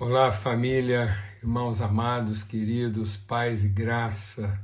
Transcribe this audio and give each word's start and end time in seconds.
Olá, 0.00 0.32
família, 0.32 1.14
irmãos 1.42 1.82
amados, 1.82 2.42
queridos, 2.42 3.14
paz 3.14 3.62
e 3.62 3.68
graça, 3.68 4.58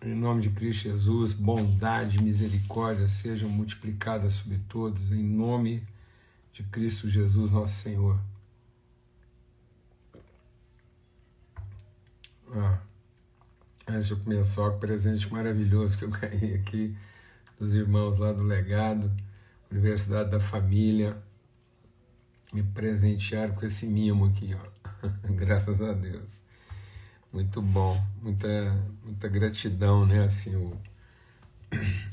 em 0.00 0.14
nome 0.14 0.42
de 0.42 0.50
Cristo 0.50 0.84
Jesus, 0.84 1.32
bondade 1.32 2.18
e 2.18 2.22
misericórdia 2.22 3.08
sejam 3.08 3.48
multiplicadas 3.48 4.34
sobre 4.34 4.58
todos, 4.68 5.10
em 5.10 5.24
nome 5.24 5.82
de 6.52 6.62
Cristo 6.62 7.08
Jesus, 7.08 7.50
nosso 7.50 7.82
Senhor. 7.82 8.16
Ah, 12.52 12.78
antes 13.88 14.06
de 14.06 14.12
eu 14.12 14.20
começar, 14.20 14.68
o 14.68 14.78
presente 14.78 15.30
maravilhoso 15.32 15.98
que 15.98 16.04
eu 16.04 16.10
ganhei 16.10 16.54
aqui 16.54 16.96
dos 17.58 17.74
irmãos 17.74 18.16
lá 18.16 18.32
do 18.32 18.44
Legado, 18.44 19.12
Universidade 19.68 20.30
da 20.30 20.38
Família 20.38 21.20
me 22.52 22.62
presentearam 22.62 23.54
com 23.54 23.66
esse 23.66 23.86
mimo 23.86 24.26
aqui, 24.26 24.54
ó. 24.54 24.78
Graças 25.34 25.82
a 25.82 25.92
Deus. 25.92 26.42
Muito 27.32 27.60
bom, 27.60 28.02
muita, 28.22 28.48
muita 29.04 29.28
gratidão, 29.28 30.06
né? 30.06 30.24
Assim, 30.24 30.56
o, 30.56 30.76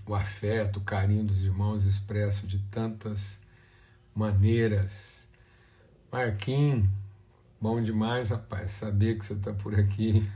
o 0.05 0.13
afeto, 0.13 0.77
o 0.77 0.83
carinho 0.83 1.23
dos 1.23 1.43
irmãos 1.43 1.85
expresso 1.85 2.45
de 2.45 2.59
tantas 2.69 3.39
maneiras. 4.13 5.27
Marquinhos, 6.11 6.87
bom 7.59 7.81
demais, 7.81 8.29
rapaz, 8.29 8.73
saber 8.73 9.17
que 9.17 9.25
você 9.25 9.33
está 9.33 9.53
por 9.53 9.79
aqui. 9.79 10.29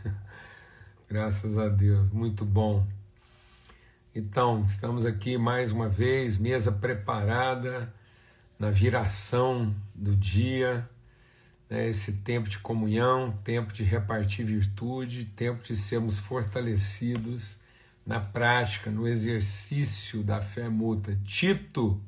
Graças 1.10 1.58
a 1.58 1.68
Deus, 1.68 2.10
muito 2.10 2.46
bom. 2.46 2.88
Então, 4.16 4.64
estamos 4.64 5.06
aqui 5.06 5.38
mais 5.38 5.72
uma 5.72 5.90
vez, 5.90 6.38
mesa 6.38 6.72
preparada 6.72 7.94
na 8.60 8.70
viração 8.70 9.74
do 9.96 10.14
dia, 10.14 10.88
né, 11.70 11.88
esse 11.88 12.18
tempo 12.18 12.50
de 12.50 12.60
comunhão, 12.60 13.32
tempo 13.44 13.72
de 13.72 13.84
repartir 13.84 14.46
virtude, 14.46 15.24
tempo 15.24 15.64
de 15.64 15.78
sermos 15.78 16.20
fortalecidos 16.20 17.58
na 18.06 18.20
prática, 18.20 18.92
no 18.92 19.08
exercício 19.08 20.24
da 20.24 20.42
fé 20.42 20.68
mútua. 20.68 21.16
Tito, 21.24 22.02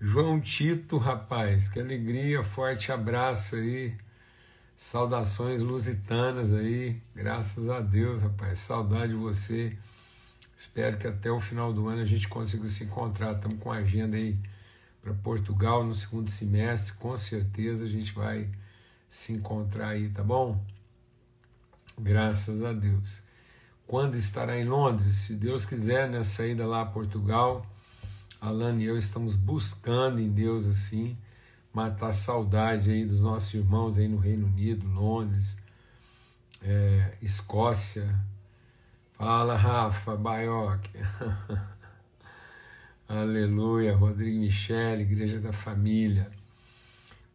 João 0.00 0.40
Tito, 0.40 0.98
rapaz, 0.98 1.68
que 1.68 1.80
alegria, 1.80 2.44
forte 2.44 2.92
abraço 2.92 3.56
aí, 3.56 3.96
saudações 4.76 5.62
lusitanas 5.62 6.52
aí, 6.52 7.02
graças 7.14 7.68
a 7.68 7.80
Deus, 7.80 8.22
rapaz, 8.22 8.60
saudade 8.60 9.12
de 9.12 9.18
você. 9.18 9.76
Espero 10.56 10.96
que 10.96 11.06
até 11.06 11.30
o 11.30 11.40
final 11.40 11.72
do 11.72 11.88
ano 11.88 12.02
a 12.02 12.04
gente 12.04 12.28
consiga 12.28 12.66
se 12.66 12.84
encontrar. 12.84 13.32
Estamos 13.32 13.58
com 13.58 13.72
a 13.72 13.76
agenda 13.76 14.16
aí 14.16 14.36
para 15.02 15.14
Portugal 15.14 15.84
no 15.84 15.94
segundo 15.94 16.30
semestre, 16.30 16.94
com 16.94 17.16
certeza 17.16 17.84
a 17.84 17.88
gente 17.88 18.12
vai 18.12 18.48
se 19.08 19.32
encontrar 19.32 19.88
aí, 19.88 20.08
tá 20.10 20.22
bom? 20.22 20.62
Graças 21.98 22.62
a 22.62 22.72
Deus. 22.72 23.22
Quando 23.86 24.14
estará 24.14 24.58
em 24.58 24.64
Londres? 24.64 25.14
Se 25.16 25.34
Deus 25.34 25.64
quiser, 25.64 26.08
nessa 26.08 26.46
ida 26.46 26.66
lá 26.66 26.82
a 26.82 26.86
Portugal, 26.86 27.66
Alana 28.40 28.80
e 28.80 28.84
eu 28.84 28.96
estamos 28.96 29.34
buscando 29.34 30.20
em 30.20 30.30
Deus 30.30 30.66
assim, 30.66 31.16
matar 31.72 32.08
a 32.08 32.12
saudade 32.12 32.90
aí 32.90 33.04
dos 33.04 33.20
nossos 33.20 33.52
irmãos 33.52 33.98
aí 33.98 34.08
no 34.08 34.16
Reino 34.16 34.46
Unido, 34.46 34.86
Londres, 34.88 35.56
é, 36.62 37.14
Escócia. 37.20 38.18
Fala, 39.14 39.56
Rafa, 39.56 40.16
Baioc. 40.16 40.88
Aleluia, 43.12 43.92
Rodrigo 43.92 44.38
Michele, 44.38 45.02
Igreja 45.02 45.40
da 45.40 45.52
Família. 45.52 46.30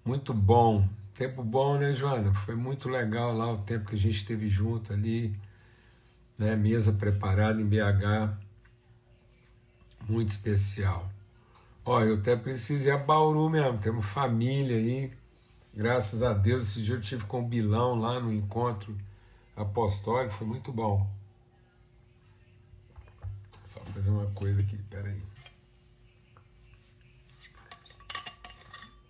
Muito 0.06 0.34
bom. 0.34 0.88
Tempo 1.14 1.44
bom, 1.44 1.78
né, 1.78 1.92
Joana? 1.92 2.34
Foi 2.34 2.56
muito 2.56 2.88
legal 2.88 3.34
lá 3.36 3.52
o 3.52 3.58
tempo 3.58 3.90
que 3.90 3.96
a 3.96 4.00
gente 4.00 4.16
esteve 4.16 4.48
junto 4.48 4.94
ali, 4.94 5.38
né? 6.38 6.56
Mesa 6.56 6.94
preparada 6.94 7.62
em 7.62 7.66
BH. 7.66 8.38
Muito 10.08 10.30
especial. 10.30 11.12
Ó, 11.84 12.02
eu 12.02 12.16
até 12.16 12.38
preciso 12.38 12.88
ir 12.88 12.92
a 12.92 12.98
Bauru 12.98 13.50
mesmo, 13.50 13.78
temos 13.78 14.06
família 14.06 14.78
aí. 14.78 15.12
Graças 15.74 16.24
a 16.24 16.32
Deus, 16.32 16.70
esse 16.70 16.82
dia 16.84 16.96
eu 16.96 17.02
tive 17.02 17.26
com 17.26 17.42
o 17.42 17.48
Bilão 17.50 17.96
lá 17.96 18.18
no 18.18 18.32
encontro 18.32 18.98
apostólico, 19.58 20.36
foi 20.36 20.48
muito 20.48 20.72
bom. 20.72 21.06
Só 23.66 23.82
fazer 23.94 24.10
uma 24.10 24.28
coisa 24.28 24.62
aqui, 24.62 24.78
peraí. 24.90 25.35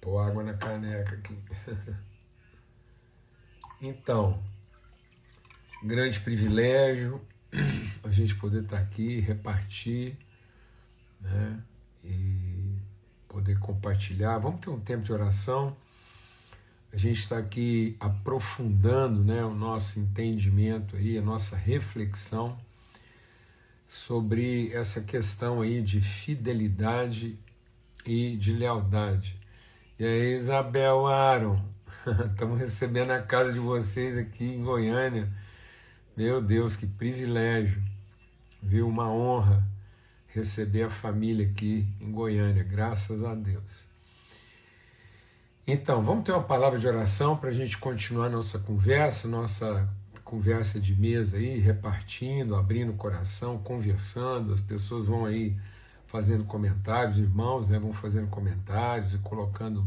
Pôr 0.06 0.20
água 0.20 0.44
na 0.44 0.54
caneca 0.54 1.16
aqui. 1.16 1.36
então, 3.82 4.40
grande 5.82 6.20
privilégio 6.20 7.20
a 8.04 8.12
gente 8.12 8.36
poder 8.36 8.62
estar 8.62 8.78
aqui, 8.78 9.20
repartir, 9.20 10.16
né? 11.20 11.60
E 12.04 12.78
poder 13.28 13.58
compartilhar. 13.58 14.38
Vamos 14.38 14.60
ter 14.60 14.70
um 14.70 14.80
tempo 14.80 15.02
de 15.02 15.12
oração. 15.12 15.76
A 16.94 16.98
gente 16.98 17.22
está 17.22 17.40
aqui 17.40 17.98
aprofundando 18.00 19.24
né, 19.24 19.44
o 19.44 19.56
nosso 19.56 20.00
entendimento 20.00 20.96
aí, 20.96 21.18
a 21.18 21.22
nossa 21.24 21.56
reflexão 21.56 22.56
sobre 23.88 24.72
essa 24.72 25.02
questão 25.02 25.62
aí 25.62 25.82
de 25.82 26.00
fidelidade 26.00 27.40
e 28.06 28.38
de 28.38 28.54
lealdade. 28.54 29.44
E 29.98 30.06
aí, 30.06 30.36
Isabel 30.36 31.08
Aaron, 31.08 31.58
estamos 32.30 32.60
recebendo 32.60 33.12
a 33.12 33.22
casa 33.22 33.54
de 33.54 33.60
vocês 33.60 34.18
aqui 34.18 34.44
em 34.44 34.62
Goiânia. 34.62 35.32
Meu 36.18 36.42
Deus, 36.42 36.76
que 36.76 36.86
privilégio, 36.86 37.82
viu? 38.62 38.90
Uma 38.90 39.10
honra 39.10 39.66
receber 40.28 40.84
a 40.84 40.90
família 40.90 41.48
aqui 41.48 41.88
em 42.02 42.12
Goiânia, 42.12 42.62
graças 42.62 43.24
a 43.24 43.34
Deus. 43.34 43.86
Então, 45.66 46.04
vamos 46.04 46.26
ter 46.26 46.34
uma 46.34 46.44
palavra 46.44 46.78
de 46.78 46.86
oração 46.86 47.38
para 47.38 47.50
a 47.50 47.54
gente 47.54 47.78
continuar 47.78 48.30
nossa 48.30 48.60
conversa, 48.60 49.30
nossa 49.30 49.88
conversa 50.26 50.78
de 50.78 50.94
mesa 50.94 51.38
aí, 51.38 51.58
repartindo, 51.58 52.58
abrindo 52.58 52.92
o 52.92 52.98
coração, 52.98 53.60
conversando, 53.60 54.52
as 54.52 54.60
pessoas 54.60 55.06
vão 55.06 55.24
aí 55.24 55.56
fazendo 56.16 56.46
comentários, 56.46 57.20
irmãos 57.20 57.70
né, 57.70 57.78
vão 57.78 57.92
fazendo 57.92 58.30
comentários 58.30 59.14
e 59.14 59.18
colocando 59.18 59.86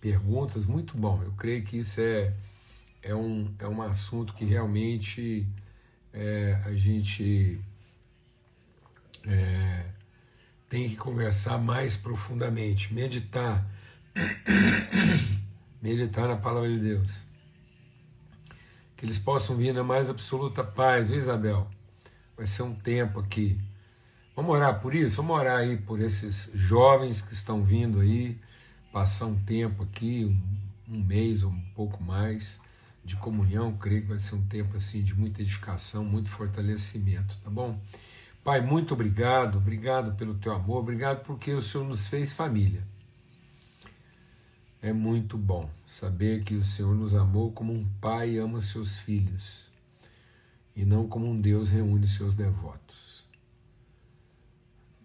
perguntas, 0.00 0.64
muito 0.64 0.96
bom. 0.96 1.22
Eu 1.22 1.32
creio 1.32 1.62
que 1.62 1.76
isso 1.76 2.00
é, 2.00 2.32
é, 3.02 3.14
um, 3.14 3.54
é 3.58 3.68
um 3.68 3.82
assunto 3.82 4.32
que 4.32 4.42
realmente 4.42 5.46
é, 6.14 6.58
a 6.64 6.72
gente 6.72 7.60
é, 9.26 9.84
tem 10.66 10.88
que 10.88 10.96
conversar 10.96 11.58
mais 11.58 11.94
profundamente, 11.94 12.94
meditar, 12.94 13.62
meditar 15.82 16.26
na 16.26 16.36
palavra 16.36 16.70
de 16.70 16.78
Deus. 16.78 17.22
Que 18.96 19.04
eles 19.04 19.18
possam 19.18 19.56
vir 19.56 19.74
na 19.74 19.84
mais 19.84 20.08
absoluta 20.08 20.64
paz, 20.64 21.10
viu, 21.10 21.18
Isabel? 21.18 21.68
Vai 22.34 22.46
ser 22.46 22.62
um 22.62 22.74
tempo 22.74 23.20
aqui 23.20 23.60
Vamos 24.34 24.52
orar 24.52 24.80
por 24.80 24.94
isso? 24.94 25.16
Vamos 25.16 25.36
orar 25.36 25.58
aí 25.58 25.76
por 25.76 26.00
esses 26.00 26.50
jovens 26.54 27.20
que 27.20 27.32
estão 27.32 27.62
vindo 27.62 28.00
aí, 28.00 28.38
passar 28.92 29.26
um 29.26 29.36
tempo 29.36 29.82
aqui, 29.82 30.24
um, 30.24 30.94
um 30.94 31.04
mês 31.04 31.42
ou 31.42 31.50
um 31.50 31.60
pouco 31.74 32.02
mais 32.02 32.60
de 33.04 33.16
comunhão. 33.16 33.76
Creio 33.76 34.02
que 34.02 34.08
vai 34.08 34.18
ser 34.18 34.36
um 34.36 34.46
tempo 34.46 34.76
assim 34.76 35.02
de 35.02 35.14
muita 35.14 35.42
edificação, 35.42 36.04
muito 36.04 36.30
fortalecimento, 36.30 37.36
tá 37.42 37.50
bom? 37.50 37.78
Pai, 38.42 38.60
muito 38.60 38.94
obrigado, 38.94 39.58
obrigado 39.58 40.14
pelo 40.14 40.34
teu 40.34 40.52
amor, 40.54 40.78
obrigado 40.78 41.24
porque 41.24 41.52
o 41.52 41.60
Senhor 41.60 41.86
nos 41.86 42.06
fez 42.06 42.32
família. 42.32 42.82
É 44.80 44.94
muito 44.94 45.36
bom 45.36 45.68
saber 45.86 46.42
que 46.42 46.54
o 46.54 46.62
Senhor 46.62 46.94
nos 46.94 47.14
amou 47.14 47.52
como 47.52 47.70
um 47.70 47.86
pai 48.00 48.38
ama 48.38 48.62
seus 48.62 48.98
filhos 48.98 49.68
e 50.74 50.86
não 50.86 51.06
como 51.06 51.28
um 51.28 51.38
Deus 51.38 51.68
reúne 51.68 52.06
seus 52.06 52.34
devotos. 52.34 53.09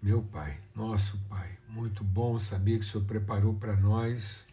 Meu 0.05 0.21
Pai, 0.21 0.55
nosso 0.75 1.17
Pai, 1.27 1.57
muito 1.67 2.03
bom 2.03 2.37
saber 2.37 2.77
que 2.77 2.85
o 2.85 2.87
Senhor 2.87 3.05
preparou 3.05 3.55
para 3.55 3.75
nós 3.75 4.45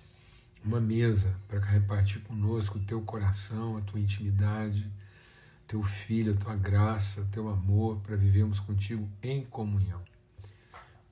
uma 0.64 0.80
mesa 0.80 1.36
para 1.46 1.60
repartir 1.60 2.22
conosco 2.22 2.78
o 2.78 2.82
teu 2.82 3.02
coração, 3.02 3.76
a 3.76 3.82
tua 3.82 4.00
intimidade, 4.00 4.90
teu 5.68 5.82
filho, 5.82 6.32
a 6.32 6.36
tua 6.38 6.56
graça, 6.56 7.28
teu 7.30 7.50
amor, 7.50 7.98
para 7.98 8.16
vivermos 8.16 8.60
contigo 8.60 9.06
em 9.22 9.44
comunhão. 9.44 10.00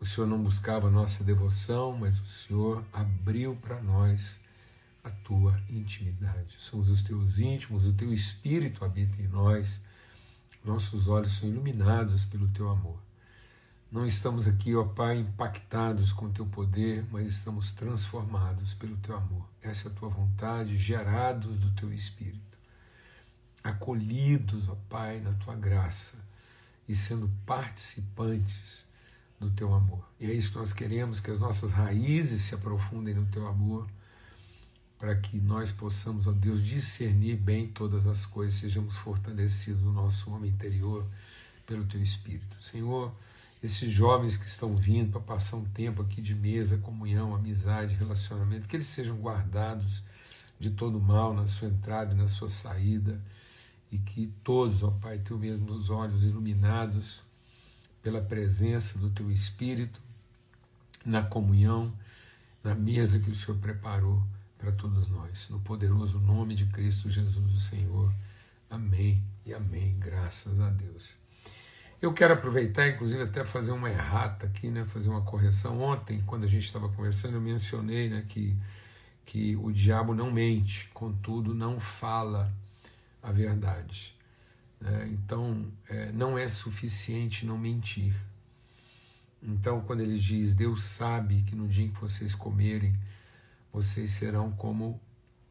O 0.00 0.06
Senhor 0.06 0.26
não 0.26 0.42
buscava 0.42 0.88
a 0.88 0.90
nossa 0.90 1.22
devoção, 1.22 1.94
mas 1.98 2.18
o 2.18 2.24
Senhor 2.24 2.82
abriu 2.94 3.54
para 3.56 3.82
nós 3.82 4.40
a 5.04 5.10
tua 5.10 5.60
intimidade. 5.68 6.54
Somos 6.56 6.88
os 6.88 7.02
teus 7.02 7.38
íntimos, 7.38 7.84
o 7.84 7.92
teu 7.92 8.10
espírito 8.10 8.86
habita 8.86 9.20
em 9.20 9.28
nós, 9.28 9.82
nossos 10.64 11.08
olhos 11.08 11.32
são 11.32 11.46
iluminados 11.46 12.24
pelo 12.24 12.48
teu 12.48 12.70
amor. 12.70 13.09
Não 13.90 14.06
estamos 14.06 14.46
aqui, 14.46 14.76
ó 14.76 14.84
Pai, 14.84 15.18
impactados 15.18 16.12
com 16.12 16.26
o 16.26 16.30
teu 16.30 16.46
poder, 16.46 17.04
mas 17.10 17.26
estamos 17.26 17.72
transformados 17.72 18.72
pelo 18.72 18.96
teu 18.98 19.16
amor. 19.16 19.44
Essa 19.60 19.88
é 19.88 19.90
a 19.90 19.94
tua 19.94 20.08
vontade, 20.08 20.76
gerados 20.76 21.58
do 21.58 21.72
teu 21.72 21.92
espírito, 21.92 22.56
acolhidos, 23.64 24.68
ó 24.68 24.76
Pai, 24.88 25.18
na 25.18 25.32
tua 25.32 25.56
graça 25.56 26.14
e 26.88 26.94
sendo 26.94 27.28
participantes 27.44 28.86
do 29.40 29.50
teu 29.50 29.74
amor. 29.74 30.08
E 30.20 30.26
é 30.30 30.34
isso 30.34 30.52
que 30.52 30.58
nós 30.58 30.72
queremos, 30.72 31.18
que 31.18 31.30
as 31.32 31.40
nossas 31.40 31.72
raízes 31.72 32.42
se 32.42 32.54
aprofundem 32.54 33.14
no 33.14 33.26
teu 33.26 33.48
amor, 33.48 33.88
para 35.00 35.16
que 35.16 35.36
nós 35.38 35.72
possamos, 35.72 36.28
ó 36.28 36.32
Deus, 36.32 36.62
discernir 36.62 37.36
bem 37.36 37.66
todas 37.66 38.06
as 38.06 38.24
coisas, 38.24 38.58
sejamos 38.58 38.96
fortalecidos 38.96 39.82
no 39.82 39.92
nosso 39.92 40.30
homem 40.30 40.50
interior 40.50 41.04
pelo 41.66 41.86
teu 41.86 42.00
espírito. 42.00 42.62
Senhor, 42.62 43.12
esses 43.62 43.90
jovens 43.90 44.36
que 44.36 44.46
estão 44.46 44.76
vindo 44.76 45.12
para 45.12 45.20
passar 45.20 45.56
um 45.56 45.64
tempo 45.64 46.02
aqui 46.02 46.22
de 46.22 46.34
mesa, 46.34 46.78
comunhão, 46.78 47.34
amizade, 47.34 47.94
relacionamento, 47.94 48.66
que 48.66 48.76
eles 48.76 48.86
sejam 48.86 49.16
guardados 49.16 50.02
de 50.58 50.70
todo 50.70 51.00
mal 51.00 51.34
na 51.34 51.46
sua 51.46 51.68
entrada 51.68 52.12
e 52.12 52.16
na 52.16 52.26
sua 52.26 52.48
saída, 52.48 53.20
e 53.90 53.98
que 53.98 54.28
todos, 54.42 54.82
ó 54.82 54.90
Pai, 54.90 55.18
tenham 55.18 55.40
mesmo 55.40 55.72
os 55.72 55.90
olhos 55.90 56.24
iluminados 56.24 57.22
pela 58.02 58.20
presença 58.20 58.98
do 58.98 59.10
Teu 59.10 59.30
Espírito 59.30 60.00
na 61.04 61.22
comunhão, 61.22 61.92
na 62.62 62.74
mesa 62.74 63.18
que 63.18 63.30
o 63.30 63.34
Senhor 63.34 63.58
preparou 63.58 64.22
para 64.56 64.72
todos 64.72 65.08
nós. 65.08 65.48
No 65.48 65.60
poderoso 65.60 66.18
nome 66.20 66.54
de 66.54 66.66
Cristo 66.66 67.10
Jesus, 67.10 67.54
o 67.54 67.60
Senhor. 67.60 68.14
Amém 68.68 69.22
e 69.44 69.52
amém. 69.52 69.98
Graças 69.98 70.60
a 70.60 70.70
Deus. 70.70 71.19
Eu 72.00 72.14
quero 72.14 72.32
aproveitar, 72.32 72.88
inclusive, 72.88 73.22
até 73.24 73.44
fazer 73.44 73.72
uma 73.72 73.90
errata 73.90 74.46
aqui, 74.46 74.68
né, 74.68 74.86
fazer 74.86 75.10
uma 75.10 75.20
correção. 75.20 75.82
Ontem, 75.82 76.22
quando 76.26 76.44
a 76.44 76.46
gente 76.46 76.64
estava 76.64 76.88
conversando, 76.88 77.34
eu 77.34 77.42
mencionei 77.42 78.08
né, 78.08 78.24
que, 78.26 78.56
que 79.26 79.54
o 79.56 79.70
diabo 79.70 80.14
não 80.14 80.30
mente, 80.30 80.88
contudo, 80.94 81.54
não 81.54 81.78
fala 81.78 82.50
a 83.22 83.30
verdade. 83.30 84.16
Né? 84.80 85.10
Então, 85.12 85.70
é, 85.90 86.10
não 86.12 86.38
é 86.38 86.48
suficiente 86.48 87.44
não 87.44 87.58
mentir. 87.58 88.14
Então, 89.42 89.82
quando 89.82 90.00
ele 90.00 90.18
diz, 90.18 90.54
Deus 90.54 90.82
sabe 90.82 91.42
que 91.42 91.54
no 91.54 91.68
dia 91.68 91.84
em 91.84 91.90
que 91.90 92.00
vocês 92.00 92.34
comerem, 92.34 92.96
vocês 93.70 94.08
serão 94.08 94.50
como 94.52 94.98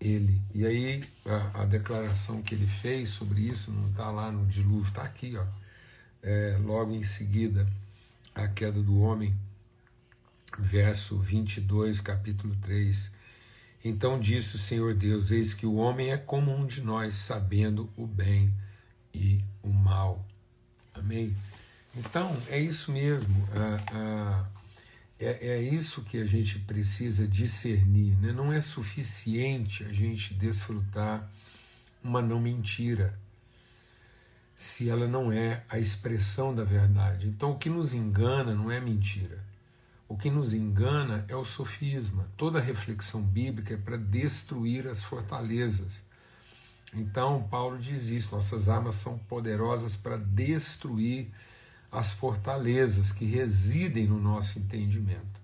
ele. 0.02 0.42
E 0.52 0.66
aí, 0.66 1.04
a, 1.28 1.62
a 1.62 1.66
declaração 1.66 2.42
que 2.42 2.56
ele 2.56 2.68
fez 2.68 3.10
sobre 3.10 3.42
isso 3.42 3.72
não 3.72 3.88
está 3.88 4.10
lá 4.10 4.32
no 4.32 4.48
dilúvio, 4.48 4.90
está 4.90 5.04
aqui, 5.04 5.38
ó 5.38 5.46
é, 6.22 6.58
logo 6.62 6.94
em 6.94 7.04
seguida 7.04 7.68
a 8.34 8.48
queda 8.48 8.82
do 8.82 9.00
homem, 9.00 9.36
verso 10.58 11.18
22, 11.18 12.02
capítulo 12.02 12.56
3. 12.62 13.12
Então 13.84 14.20
disse 14.20 14.56
o 14.56 14.60
Senhor 14.60 14.94
Deus: 14.94 15.32
Eis 15.32 15.54
que 15.54 15.66
o 15.66 15.76
homem 15.76 16.12
é 16.12 16.18
como 16.18 16.56
um 16.56 16.66
de 16.66 16.82
nós, 16.82 17.16
sabendo 17.16 17.90
o 17.96 18.06
bem 18.06 18.54
e 19.14 19.40
o 19.64 19.70
mal. 19.70 20.26
Amém? 20.94 21.36
Então, 21.96 22.36
é 22.50 22.60
isso 22.60 22.92
mesmo. 22.92 23.48
é, 25.20 25.48
é 25.48 25.62
isso 25.62 26.04
que 26.04 26.18
a 26.18 26.26
gente 26.26 26.60
precisa 26.60 27.28
discernir. 27.28 28.16
Né? 28.20 28.32
Não 28.32 28.54
é 28.54 28.62
suficiente 28.62 29.84
a 29.84 29.92
gente 29.92 30.34
desfrutar 30.34 31.30
uma 32.04 32.22
não 32.22 32.40
mentira 32.40 33.18
se 34.60 34.90
ela 34.90 35.08
não 35.08 35.32
é 35.32 35.64
a 35.70 35.80
expressão 35.80 36.54
da 36.54 36.66
verdade. 36.66 37.30
Então, 37.30 37.52
o 37.52 37.58
que 37.58 37.70
nos 37.70 37.94
engana 37.94 38.54
não 38.54 38.70
é 38.70 38.78
mentira. 38.78 39.42
O 40.06 40.18
que 40.18 40.30
nos 40.30 40.54
engana 40.54 41.24
é 41.30 41.36
o 41.36 41.46
sofisma. 41.46 42.28
Toda 42.36 42.60
reflexão 42.60 43.22
bíblica 43.22 43.76
é 43.76 43.78
para 43.78 43.96
destruir 43.96 44.86
as 44.86 45.02
fortalezas. 45.02 46.04
Então, 46.94 47.48
Paulo 47.50 47.78
diz 47.78 48.10
isso: 48.10 48.36
nossas 48.36 48.68
armas 48.68 48.96
são 48.96 49.18
poderosas 49.18 49.96
para 49.96 50.18
destruir 50.18 51.30
as 51.90 52.12
fortalezas 52.12 53.14
que 53.14 53.24
residem 53.24 54.08
no 54.08 54.20
nosso 54.20 54.60
entendimento. 54.60 55.40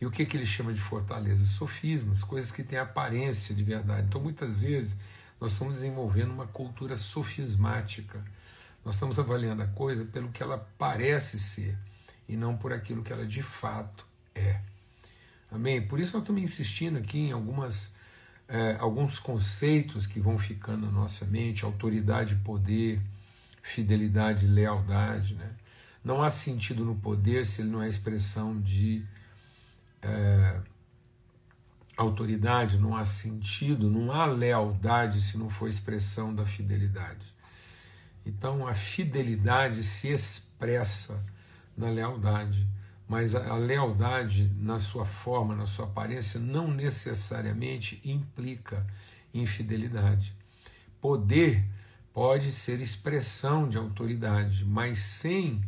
E 0.00 0.06
o 0.06 0.12
que, 0.12 0.24
que 0.24 0.36
ele 0.36 0.46
chama 0.46 0.72
de 0.72 0.80
fortalezas? 0.80 1.48
Sofismas, 1.48 2.22
coisas 2.22 2.52
que 2.52 2.62
têm 2.62 2.78
aparência 2.78 3.52
de 3.52 3.64
verdade. 3.64 4.06
Então, 4.06 4.20
muitas 4.20 4.58
vezes, 4.58 4.96
nós 5.40 5.52
estamos 5.52 5.74
desenvolvendo 5.74 6.32
uma 6.32 6.46
cultura 6.46 6.96
sofismática. 6.96 8.24
Nós 8.84 8.94
estamos 8.94 9.18
avaliando 9.18 9.62
a 9.62 9.66
coisa 9.66 10.04
pelo 10.04 10.30
que 10.30 10.42
ela 10.42 10.58
parece 10.76 11.38
ser 11.38 11.78
e 12.28 12.36
não 12.36 12.56
por 12.56 12.72
aquilo 12.72 13.02
que 13.02 13.12
ela 13.12 13.26
de 13.26 13.42
fato 13.42 14.06
é. 14.34 14.60
Amém? 15.50 15.80
Por 15.80 15.98
isso 15.98 16.12
nós 16.12 16.22
estamos 16.22 16.42
insistindo 16.42 16.98
aqui 16.98 17.18
em 17.18 17.32
algumas, 17.32 17.94
é, 18.46 18.76
alguns 18.78 19.18
conceitos 19.18 20.06
que 20.06 20.20
vão 20.20 20.38
ficando 20.38 20.86
na 20.86 20.92
nossa 20.92 21.24
mente: 21.24 21.64
autoridade 21.64 22.36
poder, 22.36 23.00
fidelidade 23.62 24.46
lealdade. 24.46 25.34
Né? 25.34 25.50
Não 26.04 26.22
há 26.22 26.28
sentido 26.28 26.84
no 26.84 26.96
poder 26.96 27.46
se 27.46 27.62
ele 27.62 27.70
não 27.70 27.82
é 27.82 27.88
expressão 27.88 28.60
de. 28.60 29.04
É, 30.02 30.60
autoridade, 31.98 32.78
não 32.78 32.96
há 32.96 33.04
sentido, 33.04 33.90
não 33.90 34.12
há 34.12 34.24
lealdade 34.24 35.20
se 35.20 35.36
não 35.36 35.50
for 35.50 35.68
expressão 35.68 36.32
da 36.32 36.46
fidelidade. 36.46 37.26
Então 38.24 38.66
a 38.66 38.74
fidelidade 38.74 39.82
se 39.82 40.08
expressa 40.08 41.20
na 41.76 41.90
lealdade, 41.90 42.66
mas 43.08 43.34
a, 43.34 43.56
lealdade 43.56 44.50
na 44.58 44.78
sua 44.78 45.04
forma, 45.04 45.56
na 45.56 45.66
sua 45.66 45.86
aparência, 45.86 46.38
não 46.38 46.70
necessariamente 46.70 48.00
implica 48.04 48.86
infidelidade. 49.34 50.32
Poder 51.00 51.64
pode 52.12 52.52
ser 52.52 52.80
expressão 52.80 53.68
de 53.68 53.78
autoridade, 53.78 54.64
mas 54.64 54.98
sem 55.00 55.64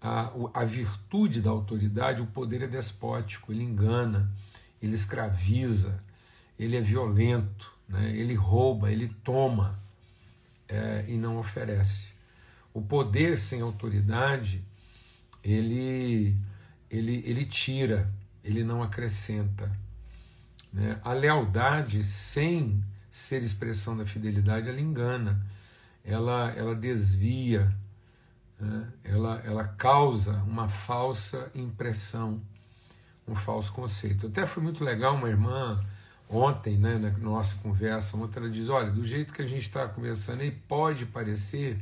a, 0.00 0.32
a 0.52 0.64
virtude 0.64 1.40
da 1.40 1.50
autoridade, 1.50 2.20
o 2.20 2.26
poder 2.26 2.62
é 2.62 2.66
despótico, 2.66 3.52
ele 3.52 3.62
engana 3.62 4.30
ele 4.82 4.94
escraviza, 4.94 6.02
ele 6.58 6.76
é 6.76 6.80
violento, 6.80 7.72
né? 7.88 8.10
ele 8.16 8.34
rouba, 8.34 8.90
ele 8.90 9.08
toma 9.08 9.78
é, 10.68 11.04
e 11.06 11.16
não 11.16 11.38
oferece. 11.38 12.12
O 12.74 12.82
poder 12.82 13.38
sem 13.38 13.60
autoridade, 13.60 14.64
ele, 15.44 16.36
ele, 16.90 17.22
ele 17.24 17.44
tira, 17.44 18.12
ele 18.42 18.64
não 18.64 18.82
acrescenta. 18.82 19.70
Né? 20.72 20.98
A 21.04 21.12
lealdade, 21.12 22.02
sem 22.02 22.82
ser 23.10 23.42
expressão 23.42 23.96
da 23.96 24.06
fidelidade, 24.06 24.68
ela 24.68 24.80
engana, 24.80 25.44
ela, 26.04 26.50
ela 26.56 26.74
desvia, 26.74 27.72
né? 28.58 28.88
ela, 29.04 29.40
ela 29.44 29.64
causa 29.64 30.42
uma 30.44 30.68
falsa 30.68 31.52
impressão 31.54 32.40
um 33.26 33.34
falso 33.34 33.72
conceito. 33.72 34.26
Até 34.26 34.46
foi 34.46 34.62
muito 34.62 34.84
legal 34.84 35.14
uma 35.14 35.28
irmã 35.28 35.82
ontem, 36.28 36.78
né, 36.78 36.96
na 36.96 37.10
nossa 37.10 37.56
conversa, 37.56 38.16
ontem 38.16 38.38
ela 38.38 38.50
diz, 38.50 38.68
olha, 38.68 38.90
do 38.90 39.04
jeito 39.04 39.34
que 39.34 39.42
a 39.42 39.46
gente 39.46 39.62
está 39.62 39.86
conversando 39.86 40.40
aí, 40.40 40.50
pode 40.50 41.04
parecer 41.06 41.78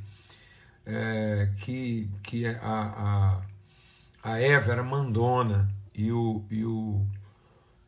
é, 0.85 1.49
que, 1.59 2.11
que 2.23 2.47
a, 2.47 2.59
a, 4.23 4.30
a 4.32 4.40
Eva 4.40 4.73
era 4.73 4.82
mandona 4.82 5.68
e 5.94 6.11
o, 6.11 6.44
e 6.50 6.64
o, 6.64 7.06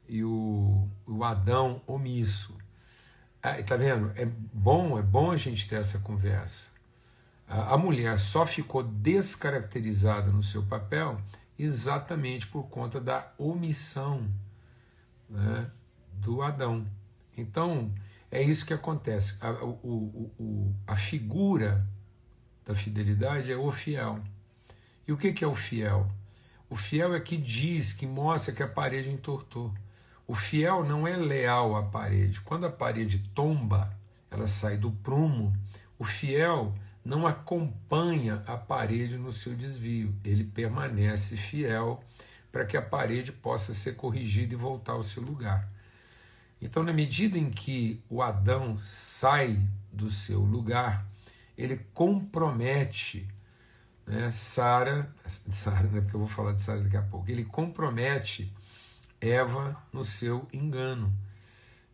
e 0.09 0.23
o, 0.23 0.89
o 1.07 1.25
Adão 1.25 1.83
omisso. 1.87 2.57
Ah, 3.43 3.61
tá 3.63 3.77
vendo? 3.77 4.13
É 4.15 4.25
bom, 4.25 4.97
é 4.97 5.03
bom 5.03 5.33
a 5.33 5.37
gente 5.37 5.69
ter 5.69 5.77
essa 5.77 5.99
conversa. 5.99 6.71
A, 7.49 7.75
a 7.75 7.79
mulher 7.79 8.19
só 8.21 8.47
ficou 8.47 8.85
descaracterizada 8.85 10.31
no 10.31 10.43
seu 10.43 10.63
papel 10.63 11.21
exatamente 11.63 12.47
por 12.47 12.65
conta 12.65 13.01
da 13.01 13.33
omissão 13.39 14.29
né, 15.29 15.71
do 16.15 16.43
Adão. 16.43 16.87
Então, 17.37 17.93
é 18.31 18.43
isso 18.43 18.67
que 18.67 18.75
acontece. 18.75 19.37
A, 19.41 19.51
o, 19.65 20.33
o, 20.39 20.75
a 20.87 20.97
figura 20.97 21.87
da 22.65 22.75
fidelidade 22.75 23.53
é 23.53 23.57
o 23.57 23.71
fiel. 23.71 24.21
E 25.07 25.13
o 25.13 25.17
que, 25.17 25.33
que 25.33 25.45
é 25.45 25.47
o 25.47 25.55
fiel? 25.55 26.11
O 26.69 26.75
fiel 26.75 27.15
é 27.15 27.21
que 27.21 27.37
diz, 27.37 27.93
que 27.93 28.07
mostra 28.07 28.53
que 28.53 28.63
a 28.63 28.69
parede 28.69 29.11
entortou. 29.11 29.73
O 30.27 30.35
fiel 30.35 30.85
não 30.85 31.07
é 31.07 31.17
leal 31.17 31.77
à 31.77 31.83
parede. 31.83 32.41
Quando 32.41 32.67
a 32.67 32.71
parede 32.71 33.19
tomba, 33.35 33.97
ela 34.31 34.47
sai 34.47 34.77
do 34.77 34.91
prumo. 34.91 35.53
O 35.99 36.05
fiel 36.05 36.75
não 37.05 37.27
acompanha 37.27 38.43
a 38.47 38.57
parede 38.57 39.19
no 39.19 39.33
seu 39.33 39.55
desvio, 39.55 40.15
ele 40.25 40.45
permanece 40.45 41.37
fiel 41.37 42.03
para 42.51 42.65
que 42.65 42.77
a 42.77 42.83
parede 42.83 43.33
possa 43.33 43.75
ser 43.75 43.97
corrigida 43.97 44.55
e 44.55 44.57
voltar 44.57 44.93
ao 44.93 45.03
seu 45.03 45.23
lugar. 45.23 45.69
Então, 46.61 46.83
na 46.83 46.93
medida 46.93 47.37
em 47.37 47.51
que 47.51 48.01
o 48.09 48.23
Adão 48.23 48.79
sai 48.79 49.61
do 49.93 50.09
seu 50.11 50.41
lugar, 50.41 51.05
ele 51.59 51.79
compromete 51.93 53.29
né, 54.07 54.31
Sara, 54.31 55.13
Sara, 55.27 55.89
né, 55.89 56.01
porque 56.01 56.15
eu 56.15 56.21
vou 56.21 56.29
falar 56.29 56.53
de 56.53 56.63
Sara 56.63 56.81
daqui 56.81 56.97
a 56.97 57.03
pouco, 57.03 57.31
ele 57.31 57.45
compromete 57.45 58.53
Eva 59.21 59.77
no 59.93 60.05
seu 60.05 60.47
engano. 60.53 61.13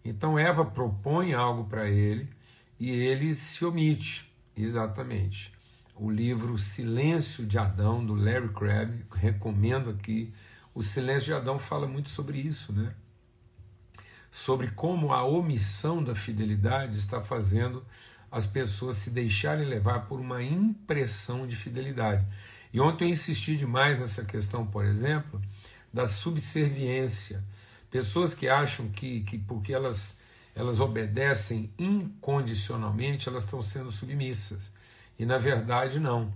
Então 0.04 0.38
Eva 0.38 0.64
propõe 0.64 1.34
algo 1.34 1.64
para 1.64 1.88
ele 1.88 2.28
e 2.78 2.90
ele 2.90 3.34
se 3.34 3.64
omite, 3.64 4.27
exatamente. 4.62 5.52
O 5.94 6.10
livro 6.10 6.56
Silêncio 6.56 7.46
de 7.46 7.58
Adão, 7.58 8.04
do 8.04 8.14
Larry 8.14 8.48
Crabb, 8.50 9.04
recomendo 9.14 9.90
aqui. 9.90 10.32
O 10.74 10.82
Silêncio 10.82 11.26
de 11.26 11.34
Adão 11.34 11.58
fala 11.58 11.86
muito 11.86 12.08
sobre 12.08 12.38
isso, 12.38 12.72
né? 12.72 12.94
Sobre 14.30 14.70
como 14.70 15.12
a 15.12 15.24
omissão 15.24 16.02
da 16.02 16.14
fidelidade 16.14 16.98
está 16.98 17.20
fazendo 17.20 17.84
as 18.30 18.46
pessoas 18.46 18.96
se 18.96 19.10
deixarem 19.10 19.64
levar 19.64 20.06
por 20.06 20.20
uma 20.20 20.42
impressão 20.42 21.46
de 21.46 21.56
fidelidade. 21.56 22.24
E 22.72 22.80
ontem 22.80 23.06
eu 23.06 23.10
insisti 23.10 23.56
demais 23.56 23.98
nessa 23.98 24.24
questão, 24.24 24.66
por 24.66 24.84
exemplo, 24.84 25.40
da 25.92 26.06
subserviência. 26.06 27.42
Pessoas 27.90 28.34
que 28.34 28.48
acham 28.48 28.88
que, 28.90 29.22
que 29.22 29.38
porque 29.38 29.72
elas, 29.72 30.18
elas 30.58 30.80
obedecem 30.80 31.72
incondicionalmente, 31.78 33.28
elas 33.28 33.44
estão 33.44 33.62
sendo 33.62 33.92
submissas. 33.92 34.72
E 35.16 35.24
na 35.24 35.38
verdade, 35.38 36.00
não. 36.00 36.34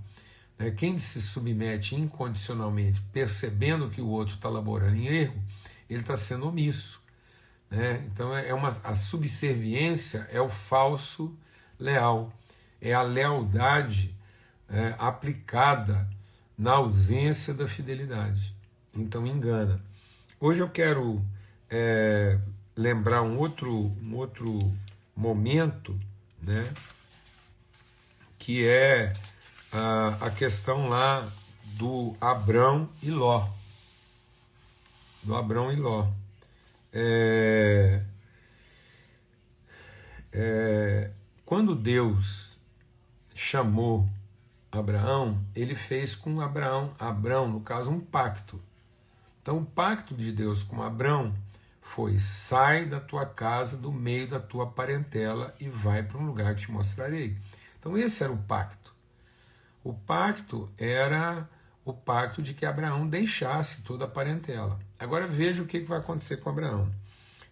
Né? 0.56 0.70
Quem 0.70 0.96
se 1.00 1.20
submete 1.20 1.96
incondicionalmente, 1.96 3.02
percebendo 3.12 3.90
que 3.90 4.00
o 4.00 4.06
outro 4.06 4.36
está 4.36 4.48
laborando 4.48 4.94
em 4.94 5.08
erro, 5.08 5.42
ele 5.90 6.02
está 6.02 6.16
sendo 6.16 6.46
omisso. 6.46 7.02
Né? 7.68 8.04
Então, 8.06 8.36
é 8.36 8.54
uma, 8.54 8.68
a 8.84 8.94
subserviência 8.94 10.28
é 10.30 10.40
o 10.40 10.48
falso 10.48 11.36
leal, 11.76 12.32
é 12.80 12.94
a 12.94 13.02
lealdade 13.02 14.14
é, 14.68 14.94
aplicada 14.98 16.08
na 16.56 16.74
ausência 16.74 17.52
da 17.52 17.66
fidelidade. 17.66 18.54
Então 18.94 19.26
engana. 19.26 19.82
Hoje 20.38 20.60
eu 20.60 20.70
quero 20.70 21.24
é, 21.68 22.38
lembrar 22.76 23.22
um 23.22 23.38
outro, 23.38 23.94
um 24.02 24.16
outro 24.16 24.58
momento, 25.14 25.98
né, 26.40 26.72
que 28.38 28.66
é 28.66 29.12
a, 29.72 30.26
a 30.26 30.30
questão 30.30 30.88
lá 30.88 31.30
do 31.64 32.16
Abrão 32.20 32.88
e 33.02 33.10
Ló. 33.10 33.48
Do 35.22 35.36
Abrão 35.36 35.72
e 35.72 35.76
Ló. 35.76 36.08
É, 36.92 38.02
é, 40.32 41.10
quando 41.44 41.74
Deus 41.74 42.58
chamou 43.34 44.08
Abraão, 44.70 45.38
ele 45.54 45.74
fez 45.74 46.16
com 46.16 46.40
Abraão, 46.40 46.92
Abraão, 46.98 47.48
no 47.48 47.60
caso, 47.60 47.90
um 47.90 48.00
pacto. 48.00 48.60
Então, 49.40 49.58
o 49.58 49.64
pacto 49.64 50.14
de 50.14 50.32
Deus 50.32 50.62
com 50.62 50.82
Abraão 50.82 51.34
foi: 51.82 52.18
sai 52.18 52.86
da 52.86 53.00
tua 53.00 53.26
casa, 53.26 53.76
do 53.76 53.92
meio 53.92 54.28
da 54.28 54.40
tua 54.40 54.66
parentela 54.66 55.54
e 55.60 55.68
vai 55.68 56.02
para 56.02 56.16
um 56.16 56.24
lugar 56.24 56.54
que 56.54 56.62
te 56.62 56.70
mostrarei. 56.70 57.36
Então, 57.78 57.98
esse 57.98 58.22
era 58.22 58.32
o 58.32 58.38
pacto. 58.38 58.94
O 59.84 59.92
pacto 59.92 60.72
era 60.78 61.46
o 61.84 61.92
pacto 61.92 62.40
de 62.40 62.54
que 62.54 62.64
Abraão 62.64 63.06
deixasse 63.06 63.82
toda 63.82 64.04
a 64.04 64.08
parentela. 64.08 64.78
Agora 64.98 65.26
veja 65.26 65.62
o 65.62 65.66
que 65.66 65.80
vai 65.80 65.98
acontecer 65.98 66.36
com 66.36 66.48
Abraão. 66.48 66.90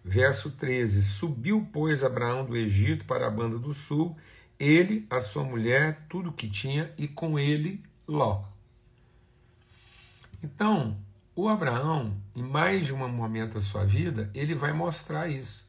Verso 0.03 0.49
13: 0.51 1.03
Subiu, 1.03 1.69
pois, 1.71 2.03
Abraão 2.03 2.45
do 2.45 2.55
Egito 2.55 3.05
para 3.05 3.27
a 3.27 3.31
banda 3.31 3.59
do 3.59 3.73
sul, 3.73 4.17
ele, 4.57 5.05
a 5.09 5.19
sua 5.19 5.43
mulher, 5.43 6.05
tudo 6.09 6.31
que 6.31 6.49
tinha, 6.49 6.91
e 6.97 7.07
com 7.07 7.37
ele 7.37 7.83
Ló. 8.07 8.43
Então, 10.43 10.97
o 11.35 11.47
Abraão, 11.47 12.17
em 12.35 12.43
mais 12.43 12.85
de 12.85 12.93
um 12.93 13.07
momento 13.07 13.53
da 13.53 13.61
sua 13.61 13.85
vida, 13.85 14.29
ele 14.33 14.53
vai 14.53 14.73
mostrar 14.73 15.27
isso. 15.27 15.65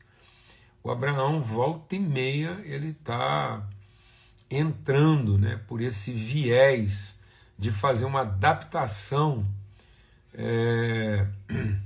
O 0.82 0.90
Abraão, 0.90 1.40
volta 1.40 1.94
e 1.94 1.98
meia, 2.00 2.60
ele 2.64 2.88
está 2.88 3.64
entrando 4.50 5.38
né, 5.38 5.60
por 5.68 5.80
esse 5.80 6.12
viés 6.12 7.16
de 7.56 7.70
fazer 7.70 8.04
uma 8.04 8.22
adaptação. 8.22 9.46
É, 10.34 11.26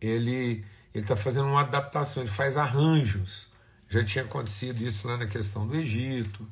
ele 0.00 0.64
está 0.94 1.14
fazendo 1.14 1.48
uma 1.48 1.60
adaptação, 1.60 2.22
ele 2.22 2.32
faz 2.32 2.56
arranjos. 2.56 3.48
Já 3.88 4.02
tinha 4.02 4.24
acontecido 4.24 4.82
isso 4.82 5.06
lá 5.06 5.18
na 5.18 5.26
questão 5.26 5.66
do 5.66 5.76
Egito, 5.76 6.48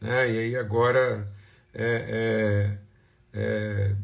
né, 0.00 0.30
e 0.30 0.38
aí 0.38 0.56
agora 0.56 1.28
é, 1.74 2.78
é, 3.34 3.38
é 3.90 3.96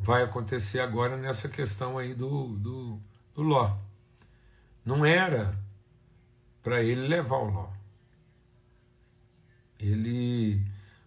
vai 0.00 0.22
acontecer 0.22 0.80
agora 0.80 1.16
nessa 1.16 1.48
questão 1.48 1.98
aí 1.98 2.14
do, 2.14 2.48
do, 2.56 2.98
do 3.34 3.42
Ló. 3.42 3.76
Não 4.84 5.04
era 5.04 5.54
para 6.62 6.82
ele 6.82 7.06
levar 7.06 7.36
o 7.36 7.50
Ló. 7.50 7.68
Ele, 9.78 10.60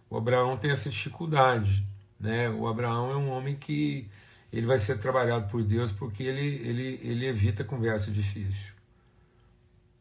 o 0.08 0.16
Abraão 0.16 0.56
tem 0.56 0.70
essa 0.70 0.88
dificuldade, 0.88 1.86
né? 2.18 2.48
O 2.50 2.66
Abraão 2.66 3.10
é 3.10 3.16
um 3.16 3.30
homem 3.30 3.56
que 3.56 4.08
ele 4.52 4.66
vai 4.66 4.78
ser 4.78 4.98
trabalhado 4.98 5.48
por 5.48 5.62
Deus 5.62 5.90
porque 5.92 6.22
ele, 6.22 6.56
ele, 6.68 7.00
ele 7.02 7.26
evita 7.26 7.64
conversa 7.64 8.10
difícil. 8.10 8.72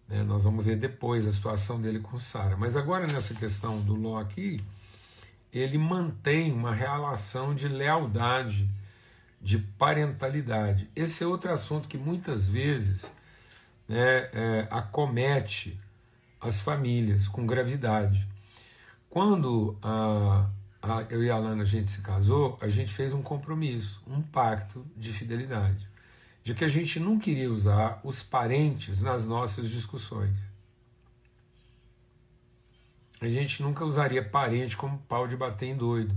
Né? 0.08 0.24
Nós 0.24 0.44
vamos 0.44 0.64
ver 0.64 0.76
depois 0.76 1.28
a 1.28 1.32
situação 1.32 1.82
dele 1.82 2.00
com 2.00 2.20
Sara. 2.20 2.56
Mas 2.56 2.78
agora 2.78 3.08
nessa 3.08 3.34
questão 3.34 3.82
do 3.82 3.96
Ló 3.96 4.20
aqui, 4.20 4.60
ele 5.52 5.78
mantém 5.78 6.52
uma 6.52 6.74
relação 6.74 7.54
de 7.56 7.68
lealdade 7.68 8.70
de 9.44 9.60
parentalidade. 9.60 10.90
Esse 10.96 11.22
é 11.22 11.28
outro 11.28 11.52
assunto 11.52 11.90
que 11.90 11.98
muitas 11.98 12.48
vezes 12.48 13.12
né, 13.86 14.30
é, 14.32 14.68
acomete 14.72 15.78
as 16.40 16.62
famílias 16.62 17.28
com 17.28 17.46
gravidade. 17.46 18.26
Quando 19.10 19.78
a, 19.82 20.50
a, 20.82 21.02
eu 21.10 21.22
e 21.22 21.30
a 21.30 21.36
Alana 21.36 21.64
a 21.64 21.66
gente 21.66 21.90
se 21.90 22.02
casou, 22.02 22.58
a 22.62 22.70
gente 22.70 22.94
fez 22.94 23.12
um 23.14 23.22
compromisso, 23.22 24.02
um 24.08 24.22
pacto 24.22 24.86
de 24.96 25.12
fidelidade, 25.12 25.90
de 26.42 26.54
que 26.54 26.64
a 26.64 26.70
gente 26.70 26.98
não 26.98 27.20
queria 27.20 27.52
usar 27.52 28.00
os 28.02 28.24
parentes 28.24 29.04
nas 29.04 29.26
nossas 29.26 29.70
discussões. 29.70 30.38
A 33.20 33.28
gente 33.28 33.62
nunca 33.62 33.84
usaria 33.84 34.24
parente 34.24 34.78
como 34.78 35.00
pau 35.00 35.28
de 35.28 35.36
bater 35.36 35.68
em 35.68 35.76
doido 35.76 36.16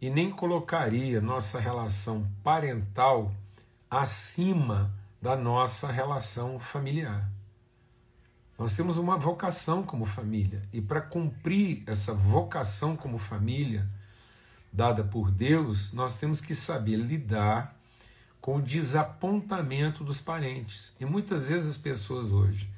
e 0.00 0.10
nem 0.10 0.30
colocaria 0.30 1.20
nossa 1.20 1.58
relação 1.58 2.30
parental 2.42 3.32
acima 3.90 4.92
da 5.20 5.36
nossa 5.36 5.90
relação 5.90 6.58
familiar. 6.58 7.28
Nós 8.58 8.74
temos 8.74 8.96
uma 8.96 9.18
vocação 9.18 9.82
como 9.82 10.06
família, 10.06 10.62
e 10.72 10.80
para 10.80 11.00
cumprir 11.00 11.82
essa 11.86 12.14
vocação 12.14 12.96
como 12.96 13.18
família 13.18 13.86
dada 14.72 15.04
por 15.04 15.30
Deus, 15.30 15.92
nós 15.92 16.18
temos 16.18 16.40
que 16.40 16.54
saber 16.54 16.96
lidar 16.96 17.76
com 18.40 18.56
o 18.56 18.62
desapontamento 18.62 20.04
dos 20.04 20.20
parentes. 20.20 20.92
E 21.00 21.04
muitas 21.04 21.48
vezes 21.48 21.70
as 21.70 21.76
pessoas 21.76 22.30
hoje, 22.30 22.70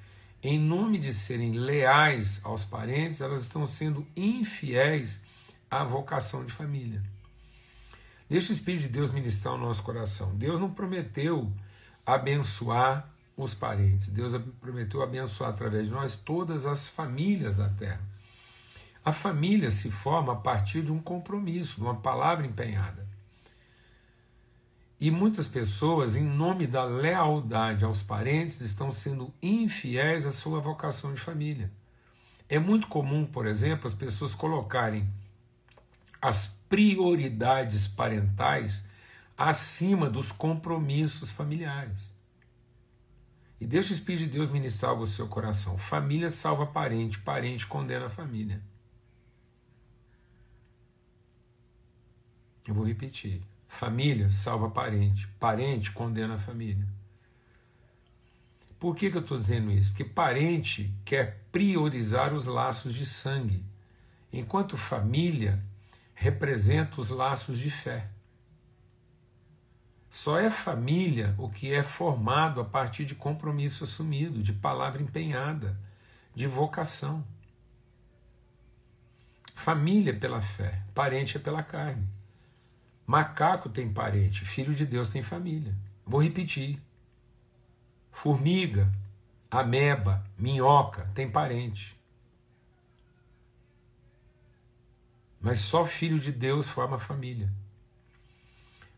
em 0.43 0.59
nome 0.59 0.99
de 0.99 1.13
serem 1.13 1.53
leais 1.53 2.41
aos 2.45 2.65
parentes, 2.65 3.21
elas 3.21 3.43
estão 3.43 3.67
sendo 3.67 4.07
infiéis 4.17 5.21
a 5.71 5.85
vocação 5.85 6.45
de 6.45 6.53
família. 6.53 7.03
Deixa 8.29 8.51
o 8.51 8.55
Espírito 8.55 8.83
de 8.83 8.89
Deus 8.89 9.11
ministrar 9.11 9.55
o 9.55 9.59
nosso 9.59 9.83
coração. 9.83 10.35
Deus 10.37 10.59
não 10.59 10.71
prometeu 10.71 11.51
abençoar 12.05 13.09
os 13.37 13.55
parentes, 13.55 14.09
Deus 14.09 14.33
prometeu 14.61 15.01
abençoar 15.01 15.51
através 15.51 15.87
de 15.87 15.93
nós 15.93 16.17
todas 16.17 16.67
as 16.67 16.89
famílias 16.89 17.55
da 17.55 17.69
terra. 17.69 18.01
A 19.05 19.13
família 19.13 19.71
se 19.71 19.91
forma 19.91 20.33
a 20.33 20.37
partir 20.37 20.83
de 20.83 20.93
um 20.93 20.99
compromisso, 20.99 21.77
de 21.77 21.83
uma 21.83 21.95
palavra 21.95 22.47
empenhada. 22.47 23.07
E 25.01 25.11
muitas 25.11 25.47
pessoas, 25.47 26.17
em 26.17 26.25
nome 26.25 26.67
da 26.67 26.85
lealdade 26.85 27.85
aos 27.85 28.03
parentes, 28.03 28.61
estão 28.61 28.91
sendo 28.91 29.33
infiéis 29.41 30.27
à 30.27 30.33
sua 30.33 30.61
vocação 30.61 31.15
de 31.15 31.21
família. 31.21 31.71
É 32.49 32.59
muito 32.59 32.89
comum, 32.89 33.25
por 33.25 33.47
exemplo, 33.47 33.87
as 33.87 33.95
pessoas 33.95 34.35
colocarem 34.35 35.09
as 36.21 36.49
prioridades 36.69 37.87
parentais 37.89 38.87
acima 39.37 40.09
dos 40.11 40.33
compromissos 40.33 41.31
familiares. 41.31 42.11
E 43.61 43.67
deixa 43.67 43.93
o 43.93 43.95
Espírito 43.95 44.25
de 44.25 44.39
Deus 44.39 44.51
ministrar 44.51 44.95
o 44.95 45.07
seu 45.07 45.29
coração. 45.29 45.77
Família 45.79 46.31
salva 46.31 46.67
parente, 46.67 47.19
parente 47.19 47.67
condena 47.67 48.07
a 48.07 48.11
família. 48.11 48.61
Eu 52.67 52.75
vou 52.75 52.87
repetir. 52.87 53.43
Família 53.67 54.31
salva 54.31 54.71
parente, 54.71 55.27
parente 55.41 55.91
condena 55.91 56.35
a 56.35 56.39
família. 56.39 56.87
Por 58.79 58.95
que, 58.95 59.11
que 59.11 59.17
eu 59.17 59.23
estou 59.23 59.39
dizendo 59.39 59.73
isso? 59.73 59.91
Porque 59.91 60.05
parente 60.05 60.93
quer 61.05 61.43
priorizar 61.51 62.33
os 62.33 62.47
laços 62.47 62.95
de 62.95 63.05
sangue, 63.05 63.65
enquanto 64.33 64.77
família 64.77 65.61
representa 66.19 67.01
os 67.01 67.11
laços 67.11 67.59
de 67.59 67.71
fé. 67.71 68.09
Só 70.11 70.39
é 70.39 70.51
família 70.51 71.35
o 71.39 71.49
que 71.49 71.73
é 71.73 71.83
formado 71.85 72.61
a 72.61 72.65
partir 72.65 73.05
de 73.05 73.15
compromisso 73.15 73.85
assumido, 73.85 74.43
de 74.43 74.53
palavra 74.53 75.01
empenhada, 75.01 75.79
de 76.35 76.47
vocação. 76.47 77.25
Família 79.55 80.13
é 80.13 80.17
pela 80.17 80.43
fé, 80.43 80.83
parente 80.93 81.37
é 81.37 81.41
pela 81.41 81.63
carne. 81.63 82.09
Macaco 83.07 83.69
tem 83.69 83.93
parente, 83.93 84.45
filho 84.45 84.75
de 84.75 84.85
Deus 84.85 85.11
tem 85.11 85.23
família. 85.23 85.75
Vou 86.05 86.23
repetir. 86.23 86.83
Formiga, 88.11 88.93
ameba, 89.51 90.25
minhoca 90.37 91.09
tem 91.15 91.31
parente. 91.31 91.98
Mas 95.41 95.61
só 95.61 95.87
filho 95.87 96.19
de 96.19 96.33
Deus 96.33 96.69
forma 96.69 96.99
família. 96.99 97.51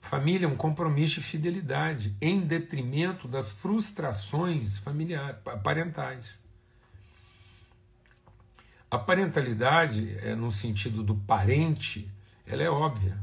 Família 0.00 0.46
é 0.46 0.48
um 0.48 0.56
compromisso 0.56 1.16
de 1.16 1.26
fidelidade 1.26 2.16
em 2.20 2.40
detrimento 2.40 3.28
das 3.28 3.52
frustrações 3.52 4.78
familiares, 4.78 5.36
parentais. 5.62 6.40
A 8.90 8.98
parentalidade, 8.98 10.18
é, 10.18 10.34
no 10.34 10.50
sentido 10.50 11.02
do 11.02 11.14
parente, 11.14 12.10
ela 12.44 12.62
é 12.62 12.68
óbvia. 12.68 13.16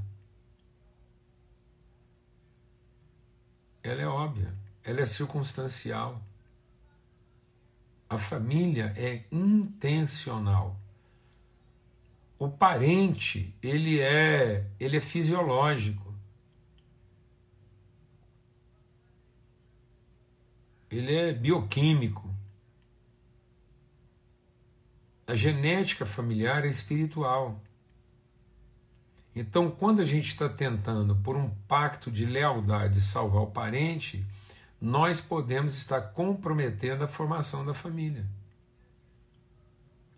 Ela 3.83 4.01
é 4.01 4.07
óbvia, 4.07 4.53
ela 4.83 5.01
é 5.01 5.05
circunstancial. 5.05 6.21
A 8.09 8.17
família 8.17 8.93
é 8.95 9.25
intencional. 9.29 10.79
O 12.39 12.47
parente, 12.47 13.55
ele 13.63 13.99
é, 13.99 14.65
ele 14.79 14.97
é 14.97 15.01
fisiológico. 15.01 16.13
Ele 20.89 21.15
é 21.15 21.33
bioquímico. 21.33 22.27
A 25.25 25.35
genética 25.35 26.05
familiar 26.05 26.63
é 26.63 26.69
espiritual. 26.69 27.61
Então, 29.35 29.69
quando 29.69 30.01
a 30.01 30.05
gente 30.05 30.27
está 30.27 30.47
tentando, 30.47 31.15
por 31.17 31.35
um 31.35 31.49
pacto 31.67 32.09
de 32.09 32.25
lealdade, 32.25 33.01
salvar 33.01 33.43
o 33.43 33.51
parente, 33.51 34.25
nós 34.79 35.19
podemos 35.19 35.75
estar 35.75 36.01
comprometendo 36.01 37.03
a 37.03 37.07
formação 37.07 37.65
da 37.65 37.73
família. 37.73 38.25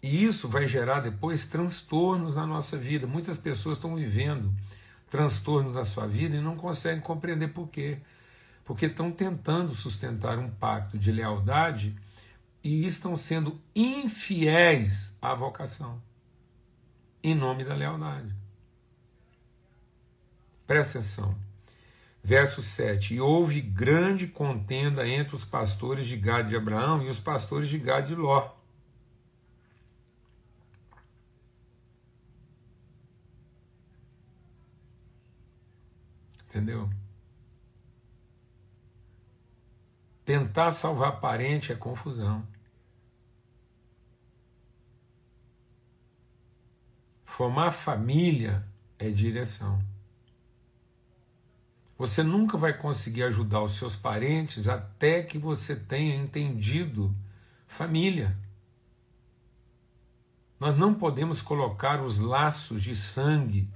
E 0.01 0.23
isso 0.23 0.47
vai 0.47 0.67
gerar 0.67 1.01
depois 1.01 1.45
transtornos 1.45 2.35
na 2.35 2.45
nossa 2.45 2.77
vida. 2.77 3.05
Muitas 3.05 3.37
pessoas 3.37 3.77
estão 3.77 3.95
vivendo 3.95 4.53
transtornos 5.09 5.75
na 5.75 5.83
sua 5.83 6.07
vida 6.07 6.37
e 6.37 6.41
não 6.41 6.55
conseguem 6.55 7.01
compreender 7.01 7.49
por 7.49 7.67
quê. 7.67 7.99
Porque 8.63 8.85
estão 8.85 9.11
tentando 9.11 9.73
sustentar 9.73 10.37
um 10.37 10.49
pacto 10.49 10.97
de 10.97 11.11
lealdade 11.11 11.95
e 12.63 12.85
estão 12.85 13.17
sendo 13.17 13.59
infiéis 13.75 15.15
à 15.21 15.33
vocação, 15.33 16.01
em 17.23 17.33
nome 17.33 17.63
da 17.63 17.73
lealdade. 17.73 18.33
Presta 20.67 20.99
atenção. 20.99 21.35
Verso 22.23 22.61
7: 22.61 23.15
E 23.15 23.21
houve 23.21 23.59
grande 23.59 24.27
contenda 24.27 25.07
entre 25.07 25.35
os 25.35 25.43
pastores 25.43 26.05
de 26.05 26.15
Gade 26.15 26.49
de 26.49 26.55
Abraão 26.55 27.01
e 27.01 27.09
os 27.09 27.17
pastores 27.17 27.67
de 27.67 27.79
Gade 27.79 28.09
de 28.09 28.15
Ló. 28.15 28.58
Entendeu? 36.59 36.89
Tentar 40.25 40.71
salvar 40.71 41.21
parente 41.21 41.71
é 41.71 41.75
confusão. 41.75 42.45
Formar 47.23 47.71
família 47.71 48.67
é 48.99 49.09
direção. 49.09 49.81
Você 51.97 52.23
nunca 52.23 52.57
vai 52.57 52.77
conseguir 52.77 53.23
ajudar 53.23 53.61
os 53.61 53.77
seus 53.77 53.95
parentes 53.95 54.67
até 54.67 55.23
que 55.23 55.37
você 55.37 55.77
tenha 55.77 56.15
entendido 56.17 57.15
família. 57.67 58.37
Nós 60.59 60.77
não 60.77 60.93
podemos 60.93 61.41
colocar 61.41 62.03
os 62.03 62.19
laços 62.19 62.83
de 62.83 62.97
sangue, 62.97 63.69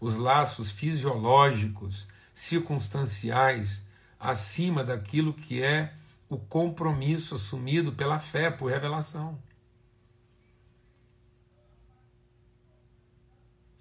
os 0.00 0.16
laços 0.16 0.70
fisiológicos, 0.70 2.08
circunstanciais, 2.32 3.84
acima 4.18 4.84
daquilo 4.84 5.32
que 5.32 5.62
é 5.62 5.94
o 6.28 6.38
compromisso 6.38 7.34
assumido 7.34 7.92
pela 7.92 8.18
fé, 8.18 8.50
por 8.50 8.70
revelação. 8.70 9.38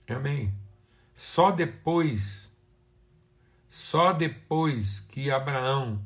Amém. 0.10 0.54
Só 1.14 1.52
depois, 1.52 2.52
só 3.68 4.12
depois 4.12 5.00
que 5.00 5.30
Abraão 5.30 6.04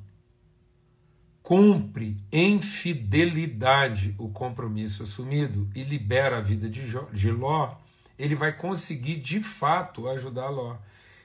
cumpre 1.41 2.17
em 2.31 2.61
fidelidade 2.61 4.15
o 4.17 4.29
compromisso 4.29 5.03
assumido 5.03 5.69
e 5.75 5.83
libera 5.83 6.37
a 6.37 6.41
vida 6.41 6.69
de 6.69 7.31
Ló, 7.31 7.75
ele 8.17 8.35
vai 8.35 8.53
conseguir 8.53 9.17
de 9.17 9.41
fato 9.41 10.09
ajudar 10.09 10.49
Ló. 10.49 10.77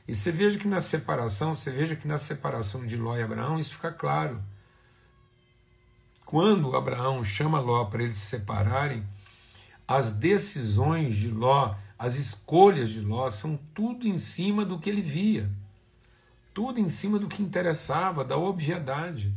E 0.08 0.14
você 0.14 0.32
veja 0.32 0.58
que 0.58 0.66
na 0.66 0.80
separação, 0.80 1.54
você 1.54 1.70
veja 1.70 1.94
que 1.94 2.08
na 2.08 2.16
separação 2.16 2.86
de 2.86 2.96
Ló 2.96 3.14
e 3.14 3.22
Abraão, 3.22 3.58
isso 3.58 3.74
fica 3.74 3.92
claro. 3.92 4.42
Quando 6.24 6.74
Abraão 6.74 7.22
chama 7.22 7.60
Ló 7.60 7.84
para 7.84 8.02
eles 8.02 8.16
se 8.16 8.26
separarem, 8.26 9.06
as 9.86 10.10
decisões 10.10 11.14
de 11.14 11.28
Ló, 11.30 11.74
as 11.98 12.16
escolhas 12.16 12.88
de 12.88 13.00
Ló 13.00 13.28
são 13.28 13.58
tudo 13.74 14.08
em 14.08 14.18
cima 14.18 14.64
do 14.64 14.78
que 14.78 14.88
ele 14.88 15.02
via, 15.02 15.50
tudo 16.54 16.80
em 16.80 16.88
cima 16.88 17.18
do 17.18 17.28
que 17.28 17.42
interessava, 17.42 18.24
da 18.24 18.38
obviedade. 18.38 19.30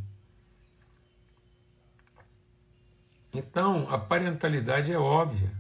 Então, 3.34 3.90
a 3.90 3.98
parentalidade 3.98 4.94
é 4.94 4.98
óbvia, 4.98 5.52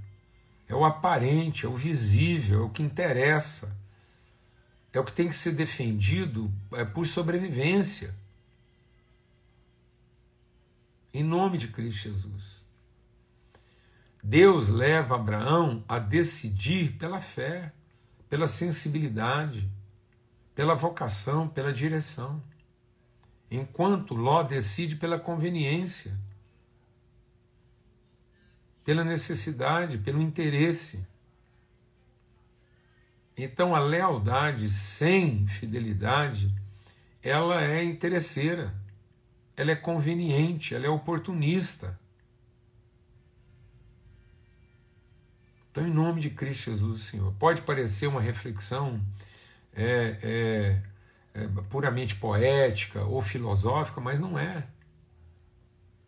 é 0.69 0.75
o 0.75 0.85
aparente, 0.85 1.65
é 1.65 1.69
o 1.69 1.75
visível, 1.75 2.61
é 2.61 2.65
o 2.65 2.69
que 2.69 2.81
interessa 2.81 3.80
é 4.93 4.99
o 4.99 5.03
que 5.03 5.13
tem 5.13 5.27
que 5.27 5.35
ser 5.35 5.53
defendido 5.53 6.51
é, 6.73 6.83
por 6.83 7.05
sobrevivência. 7.05 8.13
Em 11.13 11.23
nome 11.23 11.57
de 11.57 11.67
Cristo 11.67 12.09
Jesus. 12.09 12.61
Deus 14.23 14.69
leva 14.69 15.15
Abraão 15.15 15.83
a 15.87 15.97
decidir 15.97 16.93
pela 16.97 17.19
fé, 17.19 17.73
pela 18.29 18.47
sensibilidade, 18.47 19.69
pela 20.53 20.75
vocação, 20.75 21.47
pela 21.47 21.73
direção. 21.73 22.41
Enquanto 23.49 24.13
Ló 24.13 24.43
decide 24.43 24.95
pela 24.95 25.19
conveniência, 25.19 26.17
pela 28.83 29.03
necessidade, 29.03 29.97
pelo 29.97 30.21
interesse. 30.21 31.05
Então 33.37 33.75
a 33.75 33.79
lealdade 33.79 34.69
sem 34.69 35.47
fidelidade, 35.47 36.53
ela 37.23 37.63
é 37.63 37.83
interesseira, 37.83 38.73
ela 39.55 39.71
é 39.71 39.75
conveniente, 39.75 40.75
ela 40.75 40.85
é 40.85 40.89
oportunista. 40.89 41.99
Então, 45.71 45.87
em 45.87 45.91
nome 45.91 46.19
de 46.19 46.29
Cristo 46.29 46.71
Jesus, 46.71 47.03
Senhor, 47.03 47.33
pode 47.39 47.61
parecer 47.61 48.07
uma 48.07 48.19
reflexão 48.19 49.01
é, 49.73 50.17
é, 50.21 50.81
é, 51.33 51.47
puramente 51.69 52.15
poética 52.15 53.05
ou 53.05 53.21
filosófica, 53.21 54.01
mas 54.01 54.19
não 54.19 54.37
é. 54.37 54.67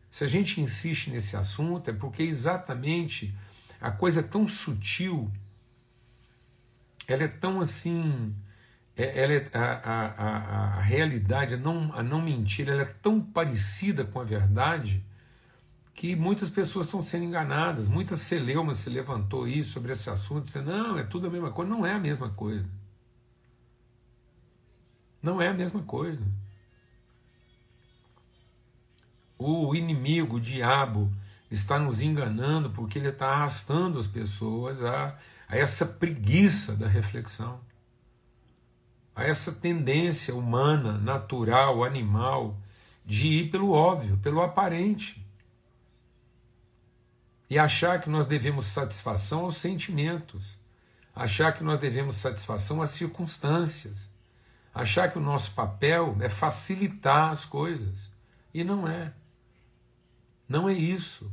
Se 0.09 0.25
a 0.25 0.27
gente 0.27 0.59
insiste 0.59 1.09
nesse 1.09 1.37
assunto, 1.37 1.89
é 1.89 1.93
porque 1.93 2.23
exatamente 2.23 3.33
a 3.79 3.89
coisa 3.89 4.21
tão 4.21 4.47
sutil 4.47 5.31
ela 7.07 7.23
é 7.23 7.27
tão 7.27 7.61
assim, 7.61 8.33
é, 8.95 9.23
ela 9.23 9.33
é, 9.33 9.49
a, 9.53 9.63
a, 9.63 10.05
a, 10.07 10.77
a 10.77 10.81
realidade, 10.81 11.55
a 11.55 11.57
não, 11.57 11.93
a 11.93 12.03
não 12.03 12.21
mentir, 12.21 12.69
ela 12.69 12.83
é 12.83 12.85
tão 12.85 13.21
parecida 13.21 14.03
com 14.05 14.19
a 14.19 14.23
verdade 14.23 15.03
que 15.93 16.15
muitas 16.15 16.49
pessoas 16.49 16.87
estão 16.87 17.01
sendo 17.01 17.25
enganadas. 17.25 17.87
Muitas 17.87 18.21
celeumas 18.21 18.77
se 18.77 18.89
levantou 18.89 19.47
isso 19.47 19.69
sobre 19.69 19.91
esse 19.91 20.09
assunto, 20.09 20.45
dizendo, 20.45 20.71
não, 20.71 20.97
é 20.97 21.03
tudo 21.03 21.27
a 21.27 21.29
mesma 21.29 21.51
coisa. 21.51 21.71
Não 21.71 21.85
é 21.85 21.93
a 21.93 21.99
mesma 21.99 22.29
coisa. 22.29 22.67
Não 25.21 25.41
é 25.41 25.47
a 25.47 25.53
mesma 25.53 25.81
coisa. 25.83 26.23
O 29.37 29.75
inimigo, 29.75 30.37
o 30.37 30.39
diabo, 30.39 31.11
está 31.53 31.77
nos 31.77 32.01
enganando 32.01 32.69
porque 32.71 32.97
ele 32.97 33.09
está 33.09 33.27
arrastando 33.27 33.99
as 33.99 34.07
pessoas 34.07 34.81
a, 34.83 35.15
a 35.47 35.55
essa 35.55 35.85
preguiça 35.85 36.75
da 36.75 36.87
reflexão, 36.87 37.59
a 39.15 39.23
essa 39.23 39.51
tendência 39.51 40.33
humana, 40.33 40.97
natural, 40.97 41.83
animal, 41.83 42.57
de 43.05 43.27
ir 43.27 43.51
pelo 43.51 43.71
óbvio, 43.71 44.17
pelo 44.17 44.41
aparente. 44.41 45.23
E 47.49 47.59
achar 47.59 47.99
que 47.99 48.09
nós 48.09 48.25
devemos 48.25 48.65
satisfação 48.65 49.41
aos 49.41 49.57
sentimentos, 49.57 50.57
achar 51.15 51.53
que 51.53 51.63
nós 51.63 51.77
devemos 51.77 52.15
satisfação 52.15 52.81
às 52.81 52.89
circunstâncias, 52.89 54.09
achar 54.73 55.11
que 55.11 55.19
o 55.19 55.21
nosso 55.21 55.51
papel 55.51 56.17
é 56.19 56.29
facilitar 56.29 57.29
as 57.29 57.45
coisas. 57.45 58.11
E 58.51 58.63
não 58.63 58.87
é. 58.87 59.13
Não 60.49 60.67
é 60.67 60.73
isso. 60.73 61.31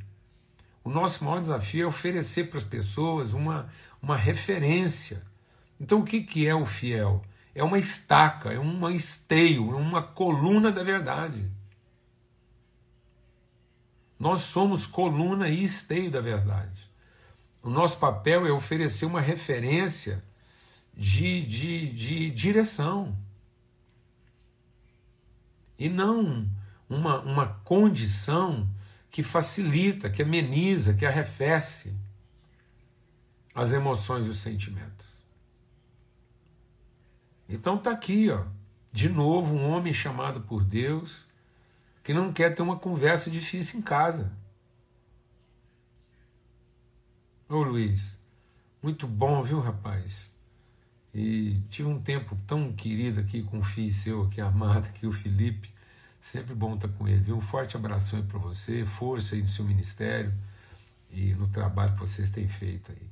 O 0.82 0.90
nosso 0.90 1.24
maior 1.24 1.40
desafio 1.40 1.84
é 1.84 1.86
oferecer 1.86 2.48
para 2.48 2.58
as 2.58 2.64
pessoas 2.64 3.32
uma, 3.32 3.68
uma 4.02 4.16
referência. 4.16 5.22
Então, 5.78 6.00
o 6.00 6.04
que, 6.04 6.22
que 6.22 6.46
é 6.46 6.54
o 6.54 6.64
fiel? 6.64 7.22
É 7.54 7.62
uma 7.62 7.78
estaca, 7.78 8.52
é 8.52 8.58
uma 8.58 8.92
esteio, 8.92 9.72
é 9.72 9.76
uma 9.76 10.02
coluna 10.02 10.72
da 10.72 10.82
verdade. 10.82 11.50
Nós 14.18 14.42
somos 14.42 14.86
coluna 14.86 15.48
e 15.48 15.64
esteio 15.64 16.10
da 16.10 16.20
verdade. 16.20 16.88
O 17.62 17.68
nosso 17.68 17.98
papel 17.98 18.46
é 18.46 18.52
oferecer 18.52 19.06
uma 19.06 19.20
referência 19.20 20.22
de, 20.94 21.44
de, 21.46 21.92
de 21.92 22.30
direção. 22.30 23.16
E 25.78 25.88
não 25.88 26.46
uma, 26.88 27.20
uma 27.20 27.46
condição 27.64 28.68
que 29.10 29.22
facilita, 29.22 30.08
que 30.08 30.22
ameniza, 30.22 30.94
que 30.94 31.04
arrefece 31.04 31.94
as 33.54 33.72
emoções 33.72 34.26
e 34.26 34.30
os 34.30 34.38
sentimentos. 34.38 35.20
Então 37.48 37.76
está 37.76 37.90
aqui, 37.90 38.30
ó, 38.30 38.44
de 38.92 39.08
novo, 39.08 39.56
um 39.56 39.68
homem 39.68 39.92
chamado 39.92 40.40
por 40.40 40.64
Deus 40.64 41.28
que 42.02 42.14
não 42.14 42.32
quer 42.32 42.54
ter 42.54 42.62
uma 42.62 42.78
conversa 42.78 43.30
difícil 43.30 43.80
em 43.80 43.82
casa. 43.82 44.32
Ô 47.48 47.62
Luiz, 47.62 48.18
muito 48.82 49.06
bom, 49.06 49.42
viu, 49.42 49.60
rapaz? 49.60 50.30
E 51.12 51.60
tive 51.68 51.88
um 51.88 52.00
tempo 52.00 52.38
tão 52.46 52.72
querido 52.72 53.20
aqui 53.20 53.42
com 53.42 53.58
o 53.58 53.64
filho 53.64 53.92
seu 53.92 54.22
aqui, 54.22 54.40
amado, 54.42 54.86
aqui, 54.86 55.06
o 55.06 55.12
Felipe. 55.12 55.72
Sempre 56.20 56.54
bom 56.54 56.74
estar 56.74 56.88
com 56.88 57.08
ele. 57.08 57.20
Viu? 57.20 57.36
Um 57.36 57.40
forte 57.40 57.76
abraço 57.76 58.14
aí 58.14 58.22
para 58.22 58.38
você, 58.38 58.84
força 58.84 59.34
aí 59.34 59.42
no 59.42 59.48
seu 59.48 59.64
ministério 59.64 60.32
e 61.10 61.34
no 61.34 61.48
trabalho 61.48 61.94
que 61.94 62.00
vocês 62.00 62.28
têm 62.28 62.48
feito 62.48 62.92
aí. 62.92 63.08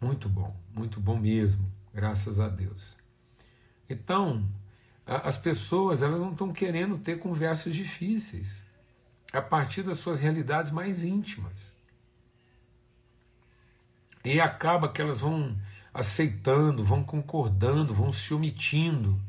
Muito 0.00 0.28
bom, 0.28 0.54
muito 0.74 1.00
bom 1.00 1.18
mesmo, 1.18 1.70
graças 1.94 2.38
a 2.38 2.48
Deus. 2.48 2.96
Então, 3.88 4.46
as 5.06 5.38
pessoas 5.38 6.02
elas 6.02 6.20
não 6.20 6.32
estão 6.32 6.52
querendo 6.52 6.98
ter 6.98 7.18
conversas 7.18 7.74
difíceis 7.74 8.62
a 9.32 9.40
partir 9.40 9.82
das 9.82 9.98
suas 9.98 10.20
realidades 10.20 10.70
mais 10.70 11.04
íntimas. 11.04 11.72
E 14.24 14.40
acaba 14.40 14.88
que 14.88 15.00
elas 15.00 15.20
vão 15.20 15.56
aceitando, 15.94 16.84
vão 16.84 17.02
concordando, 17.02 17.94
vão 17.94 18.12
se 18.12 18.34
omitindo 18.34 19.20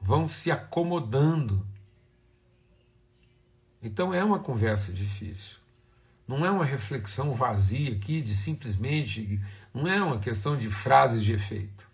vão 0.00 0.26
se 0.26 0.50
acomodando. 0.50 1.66
Então 3.82 4.12
é 4.12 4.22
uma 4.24 4.38
conversa 4.38 4.92
difícil. 4.92 5.58
Não 6.26 6.46
é 6.46 6.50
uma 6.50 6.64
reflexão 6.64 7.34
vazia 7.34 7.92
aqui 7.92 8.20
de 8.20 8.34
simplesmente. 8.34 9.40
Não 9.74 9.86
é 9.86 10.02
uma 10.02 10.18
questão 10.18 10.56
de 10.56 10.70
frases 10.70 11.24
de 11.24 11.32
efeito. 11.32 11.88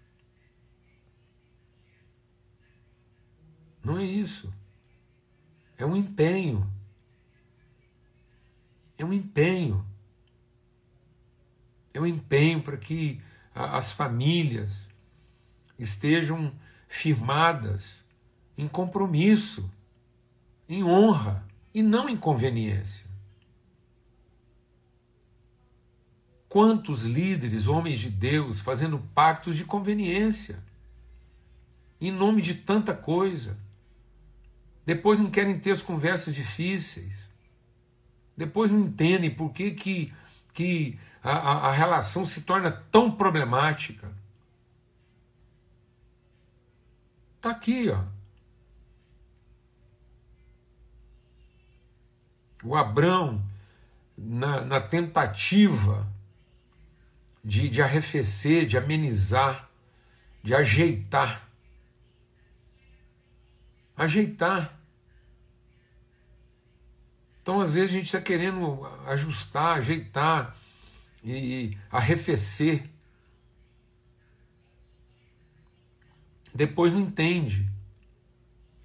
Não 3.83 3.99
é 3.99 4.05
isso. 4.05 4.53
É 5.79 5.87
um 5.87 5.97
empenho. 5.97 6.71
É 8.99 9.05
um 9.05 9.13
empenho. 9.13 9.87
É 11.95 12.01
um 12.01 12.07
empenho 12.07 12.61
para 12.63 12.77
que 12.77 13.21
as 13.55 13.93
famílias 13.93 14.91
estejam 15.79 16.53
firmadas 16.87 18.05
em 18.57 18.69
compromisso, 18.69 19.71
em 20.69 20.83
honra 20.83 21.47
e 21.75 21.83
não 21.83 22.09
em 22.09 22.17
conveniência. 22.17 23.07
Quantos 26.49 27.05
líderes, 27.05 27.67
homens 27.67 28.01
de 28.01 28.09
Deus, 28.09 28.61
fazendo 28.61 28.99
pactos 29.15 29.57
de 29.57 29.65
conveniência, 29.65 30.63
em 32.01 32.11
nome 32.11 32.41
de 32.41 32.55
tanta 32.55 32.95
coisa, 32.95 33.59
depois 34.85 35.19
não 35.21 35.31
querem 35.31 35.59
ter 35.59 35.73
as 35.73 35.83
conversas 35.83 36.35
difíceis, 36.35 37.29
depois 38.37 38.71
não 38.71 38.81
entendem 38.81 39.31
por 39.31 39.51
que, 39.51 39.73
que, 39.73 40.13
que 40.53 40.99
a, 41.23 41.69
a, 41.69 41.73
relação 41.73 42.25
se 42.25 42.43
torna 42.43 42.71
tão 42.71 43.11
problemática. 43.11 44.16
Está 47.47 47.57
aqui, 47.57 47.89
ó. 47.91 48.03
O 52.65 52.75
Abrão, 52.75 53.41
na, 54.19 54.63
na 54.63 54.81
tentativa 54.81 56.13
de, 57.45 57.69
de 57.69 57.81
arrefecer, 57.81 58.67
de 58.67 58.77
amenizar, 58.77 59.71
de 60.43 60.57
ajeitar. 60.57 61.49
Ajeitar. 63.97 64.77
Então, 67.41 67.61
às 67.61 67.75
vezes, 67.75 67.95
a 67.95 67.99
gente 67.99 68.07
está 68.07 68.21
querendo 68.21 68.85
ajustar, 69.07 69.79
ajeitar 69.79 70.57
e, 71.23 71.37
e 71.37 71.79
arrefecer. 71.93 72.91
Depois 76.57 76.93
não 76.93 77.01
entende. 77.01 77.71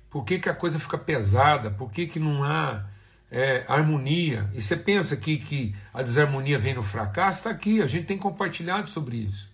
Por 0.09 0.23
que, 0.25 0.37
que 0.39 0.49
a 0.49 0.53
coisa 0.53 0.79
fica 0.79 0.97
pesada? 0.97 1.71
Por 1.71 1.89
que, 1.89 2.05
que 2.05 2.19
não 2.19 2.43
há 2.43 2.85
é, 3.31 3.63
harmonia. 3.67 4.49
E 4.53 4.61
você 4.61 4.75
pensa 4.75 5.15
que, 5.15 5.37
que 5.37 5.73
a 5.93 6.01
desarmonia 6.01 6.59
vem 6.59 6.73
no 6.73 6.83
fracasso? 6.83 7.39
Está 7.39 7.49
aqui, 7.49 7.81
a 7.81 7.87
gente 7.87 8.05
tem 8.05 8.17
compartilhado 8.17 8.89
sobre 8.89 9.17
isso. 9.17 9.49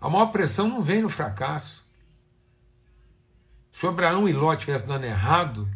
A 0.00 0.08
maior 0.08 0.26
pressão 0.26 0.68
não 0.68 0.80
vem 0.80 1.02
no 1.02 1.08
fracasso. 1.08 1.84
Se 3.72 3.84
o 3.84 3.88
Abraão 3.88 4.28
e 4.28 4.32
Ló 4.32 4.54
tivessem 4.54 4.86
dando 4.86 5.04
errado, 5.04 5.68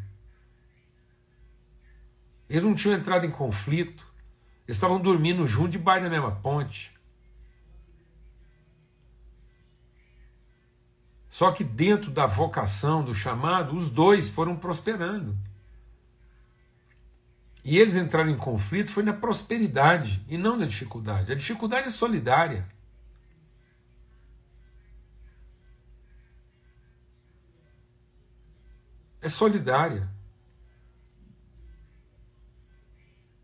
eles 2.48 2.62
não 2.62 2.74
tinham 2.74 2.96
entrado 2.96 3.26
em 3.26 3.30
conflito, 3.30 4.06
eles 4.66 4.76
estavam 4.76 5.00
dormindo 5.00 5.46
juntos 5.46 5.72
debaixo 5.72 6.04
da 6.04 6.10
mesma 6.10 6.30
ponte. 6.30 6.92
Só 11.32 11.50
que 11.50 11.64
dentro 11.64 12.10
da 12.10 12.26
vocação, 12.26 13.02
do 13.02 13.14
chamado, 13.14 13.74
os 13.74 13.88
dois 13.88 14.28
foram 14.28 14.54
prosperando. 14.54 15.34
E 17.64 17.78
eles 17.78 17.96
entraram 17.96 18.28
em 18.28 18.36
conflito 18.36 18.90
foi 18.90 19.02
na 19.02 19.14
prosperidade 19.14 20.22
e 20.28 20.36
não 20.36 20.58
na 20.58 20.66
dificuldade. 20.66 21.32
A 21.32 21.34
dificuldade 21.34 21.86
é 21.86 21.90
solidária. 21.90 22.68
É 29.22 29.28
solidária. 29.30 30.10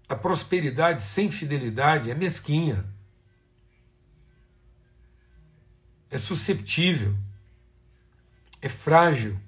A 0.07 0.15
prosperidade 0.15 1.03
sem 1.03 1.31
fidelidade 1.31 2.11
é 2.11 2.15
mesquinha. 2.15 2.85
É 6.11 6.19
susceptível. 6.19 7.17
É 8.61 8.69
frágil. 8.69 9.39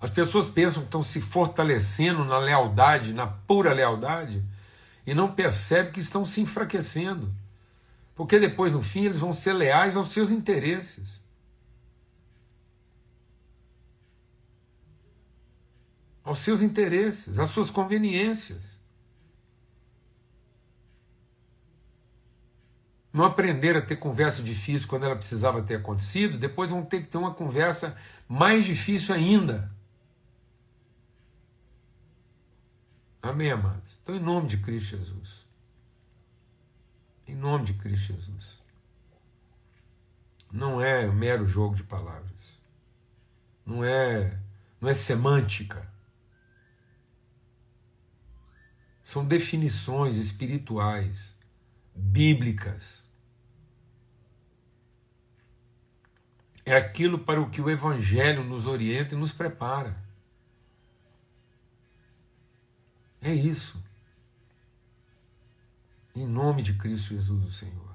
As 0.00 0.10
pessoas 0.10 0.48
pensam 0.48 0.82
que 0.82 0.88
estão 0.88 1.02
se 1.02 1.20
fortalecendo 1.20 2.24
na 2.24 2.38
lealdade, 2.38 3.14
na 3.14 3.26
pura 3.26 3.72
lealdade, 3.72 4.44
e 5.06 5.14
não 5.14 5.32
percebem 5.32 5.92
que 5.92 6.00
estão 6.00 6.24
se 6.24 6.40
enfraquecendo. 6.40 7.32
Porque 8.14 8.38
depois, 8.38 8.72
no 8.72 8.82
fim, 8.82 9.04
eles 9.04 9.20
vão 9.20 9.32
ser 9.32 9.52
leais 9.52 9.96
aos 9.96 10.08
seus 10.08 10.30
interesses. 10.30 11.20
Aos 16.24 16.40
seus 16.40 16.62
interesses, 16.62 17.38
às 17.38 17.48
suas 17.48 17.70
conveniências. 17.70 18.81
Não 23.12 23.24
aprenderam 23.24 23.80
a 23.80 23.82
ter 23.82 23.96
conversa 23.96 24.42
difícil 24.42 24.88
quando 24.88 25.04
ela 25.04 25.16
precisava 25.16 25.62
ter 25.62 25.76
acontecido, 25.76 26.38
depois 26.38 26.70
vão 26.70 26.82
ter 26.82 27.02
que 27.02 27.08
ter 27.08 27.18
uma 27.18 27.34
conversa 27.34 27.96
mais 28.28 28.64
difícil 28.64 29.14
ainda 29.14 29.70
Amém, 33.22 33.52
amados? 33.52 34.00
Então, 34.02 34.16
em 34.16 34.20
nome 34.20 34.48
de 34.48 34.58
Cristo 34.58 34.96
Jesus. 34.96 35.46
Em 37.24 37.36
nome 37.36 37.66
de 37.66 37.74
Cristo 37.74 38.12
Jesus. 38.12 38.60
Não 40.50 40.82
é 40.82 41.06
mero 41.06 41.46
jogo 41.46 41.76
de 41.76 41.84
palavras. 41.84 42.58
Não 43.64 43.84
é, 43.84 44.40
não 44.80 44.88
é 44.88 44.94
semântica. 44.94 45.88
São 49.04 49.24
definições 49.24 50.16
espirituais, 50.16 51.36
bíblicas. 51.94 53.06
É 56.64 56.76
aquilo 56.76 57.18
para 57.18 57.40
o 57.40 57.50
que 57.50 57.60
o 57.60 57.68
Evangelho 57.68 58.44
nos 58.44 58.66
orienta 58.66 59.14
e 59.14 59.18
nos 59.18 59.32
prepara. 59.32 59.96
É 63.20 63.32
isso. 63.32 63.82
Em 66.14 66.26
nome 66.26 66.62
de 66.62 66.74
Cristo 66.74 67.14
Jesus, 67.14 67.44
o 67.44 67.50
Senhor. 67.50 67.92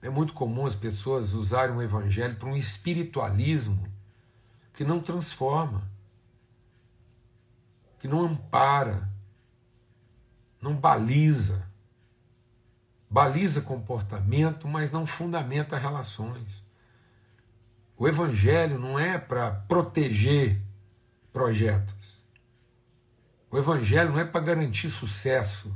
É 0.00 0.08
muito 0.08 0.32
comum 0.32 0.64
as 0.64 0.74
pessoas 0.74 1.32
usarem 1.32 1.74
o 1.74 1.82
Evangelho 1.82 2.36
para 2.36 2.48
um 2.48 2.56
espiritualismo 2.56 3.88
que 4.72 4.84
não 4.84 5.00
transforma, 5.00 5.82
que 7.98 8.06
não 8.06 8.22
ampara, 8.22 9.08
não 10.60 10.74
baliza 10.74 11.68
baliza 13.10 13.62
comportamento, 13.62 14.68
mas 14.68 14.90
não 14.90 15.06
fundamenta 15.06 15.78
relações. 15.78 16.62
O 17.96 18.06
Evangelho 18.06 18.78
não 18.78 18.98
é 18.98 19.18
para 19.18 19.50
proteger 19.50 20.60
projetos. 21.32 22.24
O 23.50 23.56
Evangelho 23.56 24.12
não 24.12 24.18
é 24.18 24.24
para 24.24 24.40
garantir 24.40 24.90
sucesso. 24.90 25.74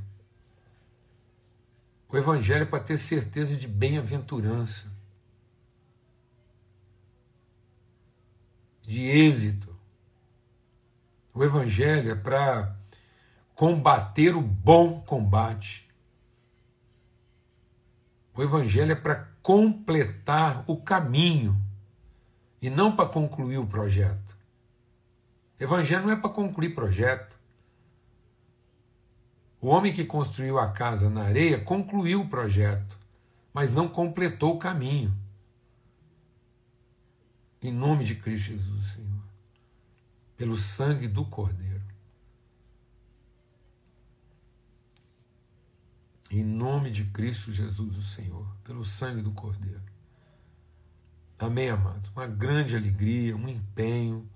O 2.08 2.16
Evangelho 2.16 2.62
é 2.62 2.66
para 2.66 2.84
ter 2.84 2.98
certeza 2.98 3.56
de 3.56 3.66
bem-aventurança, 3.66 4.92
de 8.82 9.02
êxito. 9.02 9.74
O 11.32 11.42
Evangelho 11.42 12.10
é 12.10 12.14
para 12.14 12.76
combater 13.54 14.34
o 14.34 14.40
bom 14.40 15.00
combate. 15.00 15.88
O 18.34 18.42
Evangelho 18.42 18.92
é 18.92 18.96
para 18.96 19.28
completar 19.42 20.64
o 20.66 20.76
caminho 20.76 21.60
e 22.60 22.70
não 22.70 22.94
para 22.94 23.08
concluir 23.08 23.58
o 23.58 23.66
projeto. 23.66 24.36
O 25.60 25.62
Evangelho 25.62 26.04
não 26.04 26.12
é 26.12 26.16
para 26.16 26.30
concluir 26.30 26.74
projeto. 26.74 27.38
O 29.60 29.68
homem 29.68 29.92
que 29.92 30.04
construiu 30.04 30.58
a 30.58 30.72
casa 30.72 31.08
na 31.08 31.22
areia 31.22 31.60
concluiu 31.60 32.22
o 32.22 32.28
projeto, 32.28 32.98
mas 33.52 33.70
não 33.70 33.88
completou 33.88 34.56
o 34.56 34.58
caminho. 34.58 35.16
Em 37.62 37.70
nome 37.70 38.04
de 38.04 38.16
Cristo 38.16 38.48
Jesus, 38.48 38.86
Senhor, 38.86 39.22
pelo 40.36 40.56
sangue 40.56 41.06
do 41.06 41.24
Cordeiro. 41.24 41.71
Em 46.32 46.42
nome 46.42 46.90
de 46.90 47.04
Cristo 47.04 47.52
Jesus, 47.52 47.94
o 47.94 48.00
Senhor, 48.00 48.56
pelo 48.64 48.86
sangue 48.86 49.20
do 49.20 49.32
Cordeiro. 49.32 49.82
Amém, 51.38 51.68
amados? 51.68 52.08
Uma 52.16 52.26
grande 52.26 52.74
alegria, 52.74 53.36
um 53.36 53.46
empenho, 53.46 54.26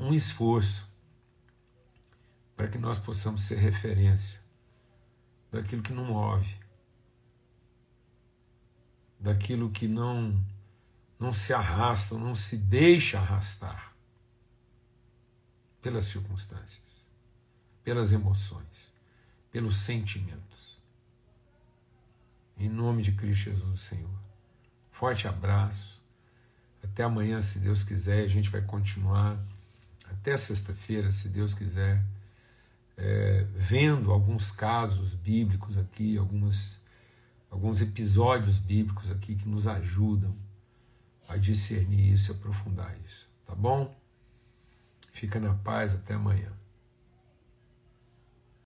um 0.00 0.12
esforço 0.12 0.92
para 2.56 2.66
que 2.66 2.76
nós 2.78 2.98
possamos 2.98 3.44
ser 3.44 3.58
referência 3.58 4.40
daquilo 5.52 5.82
que 5.82 5.92
não 5.92 6.06
move, 6.06 6.58
daquilo 9.20 9.70
que 9.70 9.86
não 9.86 10.44
não 11.16 11.32
se 11.32 11.54
arrasta, 11.54 12.18
não 12.18 12.34
se 12.34 12.56
deixa 12.56 13.20
arrastar 13.20 13.94
pelas 15.80 16.06
circunstâncias, 16.06 17.08
pelas 17.84 18.10
emoções 18.10 18.93
pelos 19.54 19.76
sentimentos. 19.76 20.82
Em 22.58 22.68
nome 22.68 23.04
de 23.04 23.12
Cristo 23.12 23.50
Jesus, 23.50 23.82
Senhor. 23.82 24.18
Forte 24.90 25.28
abraço. 25.28 26.02
Até 26.82 27.04
amanhã, 27.04 27.40
se 27.40 27.60
Deus 27.60 27.84
quiser. 27.84 28.24
A 28.24 28.28
gente 28.28 28.50
vai 28.50 28.60
continuar 28.62 29.38
até 30.10 30.36
sexta-feira, 30.36 31.12
se 31.12 31.28
Deus 31.28 31.54
quiser, 31.54 32.04
é, 32.96 33.46
vendo 33.54 34.10
alguns 34.10 34.50
casos 34.50 35.14
bíblicos 35.14 35.78
aqui, 35.78 36.18
algumas, 36.18 36.80
alguns 37.48 37.80
episódios 37.80 38.58
bíblicos 38.58 39.08
aqui 39.12 39.36
que 39.36 39.48
nos 39.48 39.68
ajudam 39.68 40.36
a 41.28 41.36
discernir 41.36 42.12
isso 42.12 42.32
aprofundar 42.32 42.92
isso. 43.06 43.28
Tá 43.46 43.54
bom? 43.54 43.94
Fica 45.12 45.38
na 45.38 45.54
paz. 45.54 45.94
Até 45.94 46.14
amanhã. 46.14 46.50